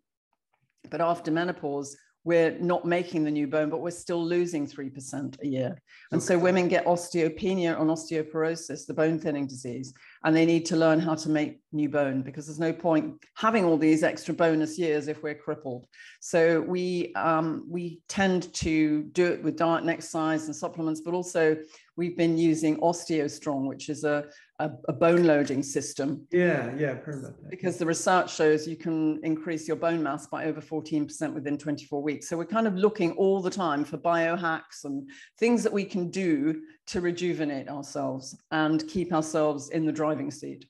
But 0.89 1.01
after 1.01 1.31
menopause, 1.31 1.97
we're 2.25 2.57
not 2.57 2.85
making 2.85 3.23
the 3.23 3.31
new 3.31 3.45
bone, 3.45 3.69
but 3.69 3.81
we're 3.81 3.91
still 3.91 4.21
losing 4.21 4.65
3% 4.65 5.41
a 5.43 5.47
year. 5.47 5.79
And 6.11 6.21
so 6.21 6.39
women 6.39 6.67
get 6.67 6.85
osteopenia 6.85 7.79
and 7.79 7.89
osteoporosis, 7.89 8.87
the 8.87 8.95
bone 8.95 9.19
thinning 9.19 9.45
disease, 9.45 9.93
and 10.23 10.35
they 10.35 10.45
need 10.45 10.65
to 10.65 10.75
learn 10.75 10.99
how 10.99 11.13
to 11.13 11.29
make 11.29 11.61
new 11.71 11.87
bone 11.87 12.23
because 12.23 12.47
there's 12.47 12.59
no 12.59 12.73
point 12.73 13.13
having 13.35 13.63
all 13.63 13.77
these 13.77 14.01
extra 14.01 14.33
bonus 14.33 14.79
years 14.79 15.07
if 15.07 15.21
we're 15.21 15.35
crippled. 15.35 15.85
So 16.19 16.61
we 16.61 17.13
um, 17.13 17.63
we 17.69 18.01
tend 18.07 18.51
to 18.55 19.03
do 19.03 19.27
it 19.27 19.43
with 19.43 19.55
diet 19.55 19.81
and 19.81 19.89
exercise 19.91 20.45
and 20.47 20.55
supplements, 20.55 21.01
but 21.01 21.13
also 21.13 21.55
we've 21.95 22.17
been 22.17 22.39
using 22.39 22.77
OsteoStrong, 22.77 23.67
which 23.67 23.87
is 23.87 24.03
a, 24.03 24.25
a, 24.59 24.71
a, 24.87 24.93
bone 24.93 25.23
loading 25.23 25.61
system. 25.63 26.25
Yeah, 26.31 26.73
yeah, 26.77 26.91
I've 26.91 27.03
heard 27.03 27.19
about 27.19 27.41
that. 27.41 27.49
Because 27.49 27.77
the 27.77 27.85
research 27.85 28.33
shows 28.33 28.67
you 28.67 28.75
can 28.75 29.19
increase 29.23 29.67
your 29.67 29.77
bone 29.77 30.01
mass 30.01 30.27
by 30.27 30.45
over 30.45 30.61
14% 30.61 31.33
within 31.33 31.57
24 31.57 32.01
weeks. 32.01 32.27
So 32.29 32.37
we're 32.37 32.45
kind 32.45 32.67
of 32.67 32.75
looking 32.75 33.11
all 33.13 33.41
the 33.41 33.49
time 33.49 33.83
for 33.83 33.97
biohacks 33.97 34.85
and 34.85 35.09
things 35.39 35.63
that 35.63 35.73
we 35.73 35.83
can 35.83 36.09
do 36.09 36.61
to 36.87 37.01
rejuvenate 37.01 37.69
ourselves 37.69 38.37
and 38.51 38.87
keep 38.87 39.13
ourselves 39.13 39.69
in 39.69 39.85
the 39.85 39.91
driving 39.91 40.31
seat. 40.31 40.65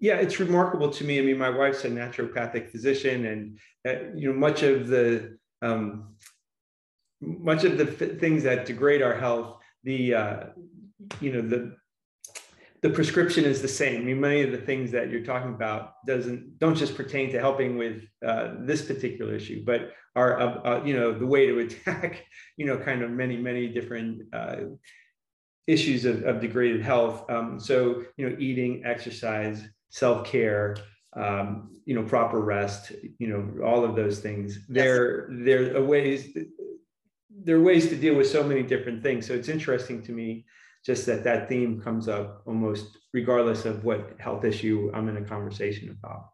Yeah, 0.00 0.16
it's 0.16 0.40
remarkable 0.40 0.90
to 0.90 1.04
me. 1.04 1.18
I 1.18 1.22
mean, 1.22 1.38
my 1.38 1.50
wife's 1.50 1.84
a 1.84 1.90
naturopathic 1.90 2.70
physician, 2.70 3.26
and 3.26 3.58
uh, 3.86 4.12
you 4.16 4.32
know, 4.32 4.36
much 4.36 4.64
of 4.64 4.88
the 4.88 5.38
um, 5.62 6.16
much 7.20 7.62
of 7.62 7.78
the 7.78 7.84
f- 7.84 8.18
things 8.18 8.42
that 8.42 8.66
degrade 8.66 9.00
our 9.00 9.14
health 9.14 9.62
the 9.84 10.14
uh, 10.14 10.40
you 11.20 11.32
know 11.32 11.42
the 11.42 11.76
the 12.82 12.90
prescription 12.90 13.44
is 13.44 13.62
the 13.62 13.68
same. 13.68 14.02
I 14.02 14.04
mean, 14.04 14.20
many 14.20 14.42
of 14.42 14.50
the 14.50 14.58
things 14.58 14.90
that 14.90 15.10
you're 15.10 15.24
talking 15.24 15.54
about 15.54 16.04
doesn't 16.06 16.58
don't 16.58 16.74
just 16.74 16.96
pertain 16.96 17.30
to 17.32 17.38
helping 17.38 17.78
with 17.78 18.02
uh, 18.26 18.54
this 18.60 18.82
particular 18.82 19.34
issue, 19.34 19.64
but 19.64 19.92
are 20.14 20.40
uh, 20.40 20.46
uh, 20.64 20.82
you 20.84 20.94
know 20.94 21.12
the 21.12 21.26
way 21.26 21.46
to 21.46 21.58
attack 21.66 22.24
you 22.56 22.66
know 22.66 22.76
kind 22.76 23.02
of 23.02 23.10
many 23.10 23.36
many 23.36 23.68
different 23.68 24.22
uh, 24.32 24.56
issues 25.66 26.04
of, 26.04 26.24
of 26.24 26.40
degraded 26.40 26.82
health. 26.82 27.28
Um, 27.30 27.60
so, 27.60 28.04
you 28.16 28.28
know, 28.28 28.36
eating, 28.38 28.82
exercise, 28.84 29.62
self 29.90 30.26
care, 30.26 30.76
um, 31.14 31.70
you 31.84 31.94
know, 31.94 32.02
proper 32.02 32.40
rest, 32.40 32.92
you 33.18 33.28
know, 33.28 33.64
all 33.64 33.84
of 33.84 33.94
those 33.94 34.18
things. 34.18 34.56
Yes. 34.56 34.66
There, 34.68 35.28
there 35.30 35.76
are 35.76 35.84
ways. 35.84 36.36
There 37.44 37.56
are 37.56 37.62
ways 37.62 37.88
to 37.88 37.96
deal 37.96 38.14
with 38.14 38.28
so 38.28 38.42
many 38.42 38.62
different 38.62 39.02
things. 39.02 39.26
So 39.26 39.32
it's 39.32 39.48
interesting 39.48 40.02
to 40.02 40.12
me 40.12 40.44
just 40.84 41.06
that 41.06 41.24
that 41.24 41.48
theme 41.48 41.80
comes 41.80 42.08
up 42.08 42.42
almost 42.46 42.98
regardless 43.12 43.64
of 43.64 43.84
what 43.84 44.16
health 44.18 44.44
issue 44.44 44.90
I'm 44.94 45.08
in 45.08 45.16
a 45.16 45.24
conversation 45.24 45.90
about. 45.90 46.30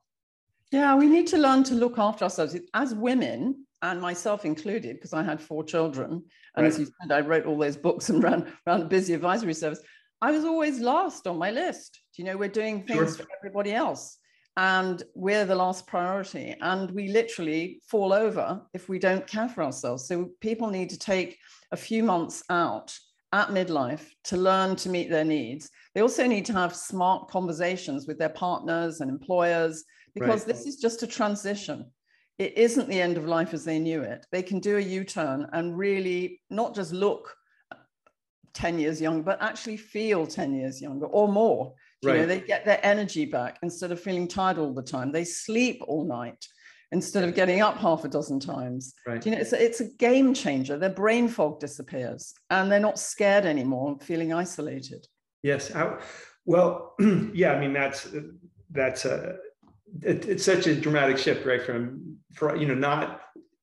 Yeah, 0.70 0.94
we 0.96 1.06
need 1.06 1.26
to 1.28 1.38
learn 1.38 1.64
to 1.64 1.74
look 1.74 1.98
after 1.98 2.24
ourselves 2.24 2.56
as 2.74 2.94
women 2.94 3.66
and 3.82 4.00
myself 4.00 4.44
included, 4.44 4.96
because 4.96 5.12
I 5.12 5.22
had 5.22 5.40
four 5.40 5.64
children. 5.64 6.24
And 6.56 6.64
right. 6.64 6.66
as 6.66 6.78
you 6.78 6.86
said, 6.86 7.12
I 7.12 7.20
wrote 7.20 7.46
all 7.46 7.58
those 7.58 7.76
books 7.76 8.10
and 8.10 8.22
ran, 8.22 8.52
ran 8.66 8.82
a 8.82 8.86
busy 8.86 9.14
advisory 9.14 9.54
service. 9.54 9.80
I 10.20 10.32
was 10.32 10.44
always 10.44 10.80
last 10.80 11.26
on 11.26 11.38
my 11.38 11.50
list. 11.50 12.00
Do 12.14 12.22
You 12.22 12.28
know, 12.28 12.36
we're 12.36 12.48
doing 12.48 12.84
things 12.84 13.16
sure. 13.16 13.24
for 13.24 13.26
everybody 13.38 13.72
else 13.72 14.18
and 14.56 15.04
we're 15.14 15.44
the 15.44 15.54
last 15.54 15.86
priority. 15.86 16.56
And 16.60 16.90
we 16.90 17.08
literally 17.08 17.80
fall 17.88 18.12
over 18.12 18.60
if 18.74 18.88
we 18.88 18.98
don't 18.98 19.26
care 19.26 19.48
for 19.48 19.62
ourselves. 19.62 20.08
So 20.08 20.30
people 20.40 20.68
need 20.68 20.90
to 20.90 20.98
take 20.98 21.38
a 21.70 21.76
few 21.76 22.02
months 22.02 22.42
out 22.50 22.98
at 23.32 23.48
midlife 23.48 24.06
to 24.24 24.36
learn 24.36 24.76
to 24.76 24.88
meet 24.88 25.10
their 25.10 25.24
needs. 25.24 25.70
They 25.94 26.00
also 26.00 26.26
need 26.26 26.46
to 26.46 26.52
have 26.52 26.74
smart 26.74 27.28
conversations 27.28 28.06
with 28.06 28.18
their 28.18 28.28
partners 28.30 29.00
and 29.00 29.10
employers 29.10 29.84
because 30.14 30.46
right. 30.46 30.54
this 30.54 30.66
is 30.66 30.76
just 30.76 31.02
a 31.02 31.06
transition. 31.06 31.90
It 32.38 32.56
isn't 32.56 32.88
the 32.88 33.00
end 33.00 33.16
of 33.16 33.26
life 33.26 33.52
as 33.52 33.64
they 33.64 33.78
knew 33.78 34.02
it. 34.02 34.24
They 34.30 34.42
can 34.42 34.60
do 34.60 34.76
a 34.76 34.80
U 34.80 35.04
turn 35.04 35.46
and 35.52 35.76
really 35.76 36.40
not 36.50 36.74
just 36.74 36.92
look 36.92 37.34
10 38.54 38.78
years 38.78 39.00
younger, 39.00 39.22
but 39.22 39.42
actually 39.42 39.76
feel 39.76 40.26
10 40.26 40.54
years 40.54 40.80
younger 40.80 41.06
or 41.06 41.28
more. 41.28 41.74
Right. 42.02 42.14
You 42.14 42.20
know, 42.20 42.26
they 42.26 42.40
get 42.40 42.64
their 42.64 42.80
energy 42.84 43.24
back 43.24 43.58
instead 43.62 43.92
of 43.92 44.00
feeling 44.00 44.28
tired 44.28 44.58
all 44.58 44.72
the 44.72 44.82
time. 44.82 45.12
They 45.12 45.24
sleep 45.24 45.82
all 45.86 46.04
night 46.04 46.44
instead 46.92 47.24
of 47.24 47.34
getting 47.34 47.60
up 47.60 47.76
half 47.76 48.04
a 48.04 48.08
dozen 48.08 48.40
times. 48.40 48.94
Right. 49.06 49.24
You 49.24 49.32
know, 49.32 49.38
it's 49.38 49.52
a, 49.52 49.62
it's 49.62 49.80
a 49.80 49.88
game 49.96 50.32
changer. 50.32 50.78
Their 50.78 50.90
brain 50.90 51.28
fog 51.28 51.60
disappears 51.60 52.34
and 52.50 52.70
they're 52.70 52.80
not 52.80 52.98
scared 52.98 53.44
anymore, 53.44 53.98
feeling 54.00 54.32
isolated. 54.32 55.06
Yes. 55.42 55.74
I, 55.74 55.98
well, 56.46 56.94
yeah, 57.34 57.52
I 57.52 57.60
mean, 57.60 57.72
that's, 57.72 58.08
that's 58.70 59.04
a, 59.04 59.36
it, 60.02 60.26
it's 60.26 60.44
such 60.44 60.66
a 60.66 60.74
dramatic 60.74 61.18
shift, 61.18 61.44
right? 61.44 61.62
From, 61.62 62.16
for, 62.32 62.56
you 62.56 62.66
know, 62.66 62.74
not, 62.74 63.20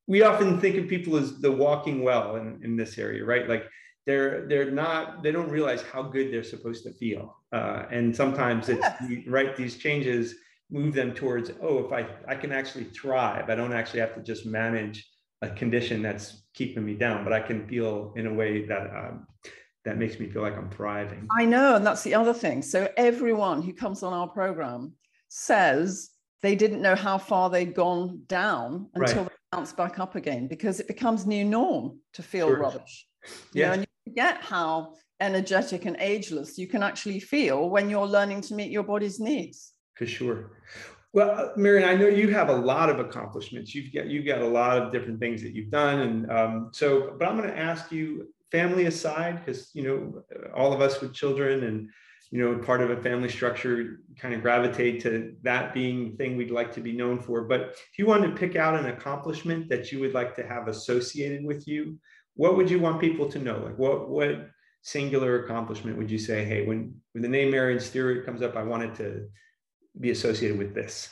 we 0.08 0.22
often 0.22 0.60
think 0.60 0.76
of 0.76 0.88
people 0.88 1.18
as 1.18 1.40
the 1.40 1.52
walking 1.52 2.04
well 2.04 2.36
in, 2.36 2.60
in 2.64 2.76
this 2.76 2.98
area, 3.00 3.26
right? 3.26 3.50
Like 3.50 3.64
they're, 4.06 4.48
they're 4.48 4.70
not, 4.70 5.24
they 5.24 5.32
don't 5.32 5.50
realize 5.50 5.82
how 5.82 6.04
good 6.04 6.32
they're 6.32 6.44
supposed 6.44 6.84
to 6.84 6.94
feel. 6.94 7.38
Uh, 7.52 7.86
and 7.90 8.16
sometimes 8.16 8.70
it's 8.70 8.86
yes. 9.10 9.24
right. 9.28 9.56
These 9.56 9.78
changes 9.78 10.36
move 10.69 10.93
them 10.93 11.13
towards, 11.13 11.51
oh, 11.62 11.86
if 11.86 11.91
I, 11.91 12.08
I 12.28 12.36
can 12.36 12.51
actually 12.51 12.86
thrive, 12.86 13.49
I 13.49 13.56
don't 13.56 13.73
actually 13.73 13.99
have 13.99 14.15
to 14.15 14.21
just 14.21 14.45
manage 14.45 15.08
a 15.41 15.49
condition 15.49 16.01
that's 16.01 16.43
keeping 16.54 16.86
me 16.86 16.95
down, 16.95 17.23
but 17.23 17.34
I 17.34 17.39
can 17.39 17.67
feel 17.67 18.13
in 18.15 18.28
a 18.28 18.34
way 18.34 18.65
that, 18.65 18.89
um, 18.95 19.28
that 19.84 19.97
makes 19.97 20.19
me 20.19 20.28
feel 20.30 20.41
like 20.41 20.58
I'm 20.58 20.71
thriving. 20.71 21.28
I 21.38 21.45
know. 21.45 21.75
And 21.75 21.86
that's 21.86 22.04
the 22.04 22.15
other 22.15 22.34
thing. 22.34 22.62
So 22.62 22.89
everyone 22.97 23.62
who 23.62 23.73
comes 23.73 24.01
on 24.01 24.13
our 24.13 24.28
program 24.28 24.93
says 25.28 26.10
they 26.41 26.56
didn't 26.56 26.82
know 26.82 26.95
how 26.95 27.19
far 27.19 27.49
they'd 27.49 27.75
gone 27.75 28.21
down 28.28 28.89
until 28.95 29.23
right. 29.23 29.30
they 29.30 29.58
bounced 29.58 29.78
back 29.78 29.99
up 29.99 30.15
again 30.15 30.47
because 30.47 30.80
it 30.80 30.88
becomes 30.88 31.28
new 31.28 31.45
norm 31.45 31.99
to 32.13 32.23
feel 32.23 32.47
sure. 32.47 32.58
rubbish. 32.58 33.08
Yeah. 33.54 33.60
You 33.60 33.65
know, 33.65 33.73
and 33.73 33.82
you 33.82 34.12
forget 34.12 34.41
how 34.41 34.95
energetic 35.19 35.86
and 35.86 35.95
ageless 35.99 36.58
you 36.58 36.67
can 36.67 36.82
actually 36.84 37.19
feel 37.19 37.69
when 37.69 37.89
you're 37.89 38.08
learning 38.08 38.41
to 38.41 38.56
meet 38.56 38.71
your 38.71 38.84
body's 38.84 39.19
needs 39.19 39.75
for 39.95 40.05
sure. 40.05 40.51
Well, 41.15 41.31
uh, 41.31 41.58
Maryon, 41.58 41.88
I 41.88 41.95
know 41.95 42.08
you 42.08 42.29
have 42.31 42.49
a 42.49 42.55
lot 42.55 42.89
of 42.89 42.99
accomplishments. 42.99 43.73
You've 43.73 43.93
got 43.93 44.08
you've 44.08 44.25
got 44.25 44.41
a 44.41 44.47
lot 44.47 44.77
of 44.77 44.91
different 44.91 45.17
things 45.19 45.41
that 45.43 45.53
you've 45.53 45.71
done, 45.71 46.01
and 46.01 46.29
um, 46.29 46.69
so. 46.73 47.15
But 47.17 47.29
I'm 47.29 47.38
going 47.38 47.49
to 47.49 47.58
ask 47.58 47.89
you, 47.89 48.27
family 48.51 48.86
aside, 48.86 49.39
because 49.39 49.69
you 49.73 49.84
know 49.84 50.23
all 50.53 50.73
of 50.73 50.81
us 50.81 50.99
with 50.99 51.13
children 51.13 51.63
and 51.63 51.89
you 52.31 52.39
know 52.41 52.62
part 52.62 52.81
of 52.81 52.89
a 52.89 53.01
family 53.01 53.29
structure 53.29 54.01
kind 54.19 54.34
of 54.34 54.41
gravitate 54.41 55.01
to 55.03 55.38
that 55.43 55.73
being 55.73 56.12
the 56.12 56.17
thing 56.17 56.36
we'd 56.36 56.51
like 56.51 56.73
to 56.73 56.81
be 56.81 56.91
known 56.91 57.17
for. 57.17 57.45
But 57.45 57.62
if 57.62 57.97
you 57.97 58.05
wanted 58.05 58.31
to 58.31 58.36
pick 58.36 58.58
out 58.58 58.77
an 58.77 58.88
accomplishment 58.88 59.69
that 59.69 59.93
you 59.93 60.01
would 60.01 60.13
like 60.13 60.36
to 60.36 60.45
have 60.45 60.67
associated 60.67 61.45
with 61.45 61.65
you, 61.65 61.97
what 62.36 62.58
would 62.58 62.69
you 62.69 62.79
want 62.79 62.99
people 62.99 63.29
to 63.29 63.39
know? 63.39 63.60
Like 63.60 63.79
what 63.79 64.10
what 64.10 64.49
singular 64.81 65.45
accomplishment 65.45 65.97
would 65.97 66.12
you 66.12 66.19
say? 66.19 66.43
Hey, 66.43 66.65
when 66.65 66.93
when 67.13 67.21
the 67.21 67.29
name 67.29 67.53
Maryon 67.53 67.79
Stewart 67.79 68.25
comes 68.25 68.41
up, 68.41 68.58
I 68.58 68.63
wanted 68.63 68.95
to 68.95 69.29
be 69.99 70.12
associated 70.12 70.58
with 70.58 70.73
this? 70.73 71.10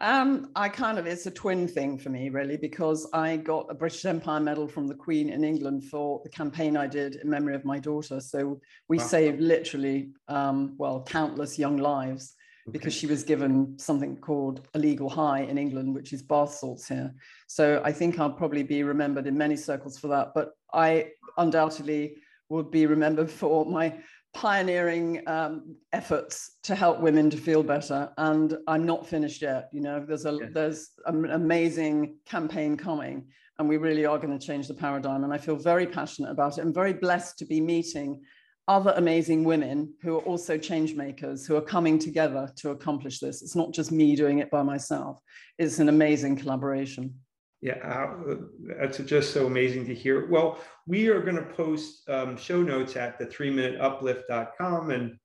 Um, 0.00 0.50
I 0.54 0.68
kind 0.68 0.98
of, 0.98 1.06
it's 1.06 1.26
a 1.26 1.30
twin 1.30 1.66
thing 1.66 1.98
for 1.98 2.10
me, 2.10 2.28
really, 2.28 2.56
because 2.56 3.08
I 3.14 3.38
got 3.38 3.66
a 3.70 3.74
British 3.74 4.04
Empire 4.04 4.40
Medal 4.40 4.68
from 4.68 4.86
the 4.86 4.94
Queen 4.94 5.30
in 5.30 5.42
England 5.42 5.84
for 5.84 6.20
the 6.22 6.28
campaign 6.28 6.76
I 6.76 6.86
did 6.86 7.16
in 7.16 7.30
memory 7.30 7.54
of 7.54 7.64
my 7.64 7.78
daughter. 7.78 8.20
So 8.20 8.60
we 8.88 8.98
wow. 8.98 9.04
saved 9.04 9.40
literally, 9.40 10.10
um, 10.28 10.74
well, 10.76 11.02
countless 11.02 11.58
young 11.58 11.78
lives 11.78 12.34
okay. 12.68 12.72
because 12.72 12.92
she 12.92 13.06
was 13.06 13.22
given 13.22 13.78
something 13.78 14.18
called 14.18 14.68
a 14.74 14.78
legal 14.78 15.08
high 15.08 15.40
in 15.40 15.56
England, 15.56 15.94
which 15.94 16.12
is 16.12 16.22
bath 16.22 16.52
salts 16.52 16.88
here. 16.88 17.14
So 17.46 17.80
I 17.82 17.92
think 17.92 18.18
I'll 18.18 18.30
probably 18.30 18.64
be 18.64 18.82
remembered 18.82 19.26
in 19.26 19.38
many 19.38 19.56
circles 19.56 19.98
for 19.98 20.08
that. 20.08 20.32
But 20.34 20.50
I 20.74 21.12
undoubtedly 21.38 22.16
would 22.50 22.70
be 22.70 22.84
remembered 22.84 23.30
for 23.40 23.64
my 23.64 23.98
pioneering 24.36 25.26
um, 25.26 25.74
efforts 25.94 26.58
to 26.62 26.74
help 26.74 27.00
women 27.00 27.30
to 27.30 27.38
feel 27.38 27.62
better 27.62 28.12
and 28.18 28.58
i'm 28.68 28.84
not 28.84 29.06
finished 29.06 29.40
yet 29.40 29.70
you 29.72 29.80
know 29.80 30.04
there's 30.06 30.26
a 30.26 30.38
yeah. 30.38 30.48
there's 30.52 30.90
an 31.06 31.24
amazing 31.30 32.14
campaign 32.26 32.76
coming 32.76 33.26
and 33.58 33.66
we 33.66 33.78
really 33.78 34.04
are 34.04 34.18
going 34.18 34.38
to 34.38 34.46
change 34.46 34.68
the 34.68 34.74
paradigm 34.74 35.24
and 35.24 35.32
i 35.32 35.38
feel 35.38 35.56
very 35.56 35.86
passionate 35.86 36.30
about 36.30 36.58
it 36.58 36.60
i'm 36.60 36.72
very 36.72 36.92
blessed 36.92 37.38
to 37.38 37.46
be 37.46 37.62
meeting 37.62 38.20
other 38.68 38.92
amazing 38.96 39.42
women 39.42 39.94
who 40.02 40.16
are 40.16 40.22
also 40.22 40.58
change 40.58 40.94
makers 40.94 41.46
who 41.46 41.56
are 41.56 41.62
coming 41.62 42.00
together 42.00 42.50
to 42.56 42.70
accomplish 42.70 43.20
this. 43.20 43.40
It's 43.40 43.54
not 43.54 43.72
just 43.72 43.92
me 43.92 44.16
doing 44.16 44.40
it 44.40 44.50
by 44.50 44.64
myself. 44.64 45.20
It's 45.56 45.78
an 45.78 45.88
amazing 45.88 46.34
collaboration 46.34 47.14
yeah, 47.60 47.78
uh, 47.78 48.36
that's 48.78 48.98
just 48.98 49.32
so 49.32 49.46
amazing 49.46 49.86
to 49.86 49.94
hear. 49.94 50.28
Well, 50.28 50.60
we 50.86 51.08
are 51.08 51.20
going 51.20 51.36
to 51.36 51.42
post 51.42 52.08
um, 52.08 52.36
show 52.36 52.62
notes 52.62 52.96
at 52.96 53.18
the 53.18 53.26
three 53.26 53.50
minute 53.50 53.80
uplift.com 53.80 54.90
and 54.90 55.18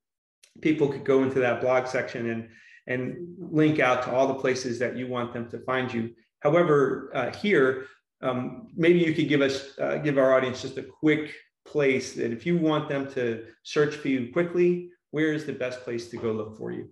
people 0.62 0.88
could 0.88 1.04
go 1.04 1.24
into 1.24 1.40
that 1.40 1.62
blog 1.62 1.88
section 1.88 2.30
and, 2.30 2.50
and 2.88 3.36
link 3.38 3.80
out 3.80 4.04
to 4.04 4.12
all 4.12 4.28
the 4.28 4.34
places 4.34 4.80
that 4.80 4.98
you 4.98 5.08
want 5.08 5.34
them 5.34 5.50
to 5.50 5.60
find 5.60 5.94
you. 5.94 6.14
However, 6.40 7.12
uh, 7.14 7.32
here, 7.32 7.86
um, 8.22 8.68
maybe 8.76 9.00
you 9.00 9.14
could 9.14 9.28
give 9.28 9.42
us, 9.42 9.78
uh, 9.80 9.98
give 9.98 10.18
our 10.18 10.34
audience 10.34 10.62
just 10.62 10.78
a 10.78 10.84
quick 10.84 11.34
place 11.66 12.14
that 12.14 12.32
if 12.32 12.46
you 12.46 12.58
want 12.58 12.90
them 12.90 13.12
to 13.14 13.46
search 13.64 13.96
for 13.96 14.08
you 14.08 14.32
quickly, 14.32 14.90
where 15.12 15.34
is 15.34 15.46
the 15.46 15.54
best 15.54 15.82
place 15.82 16.10
to 16.10 16.18
go 16.18 16.32
look 16.32 16.58
for 16.58 16.72
you? 16.72 16.90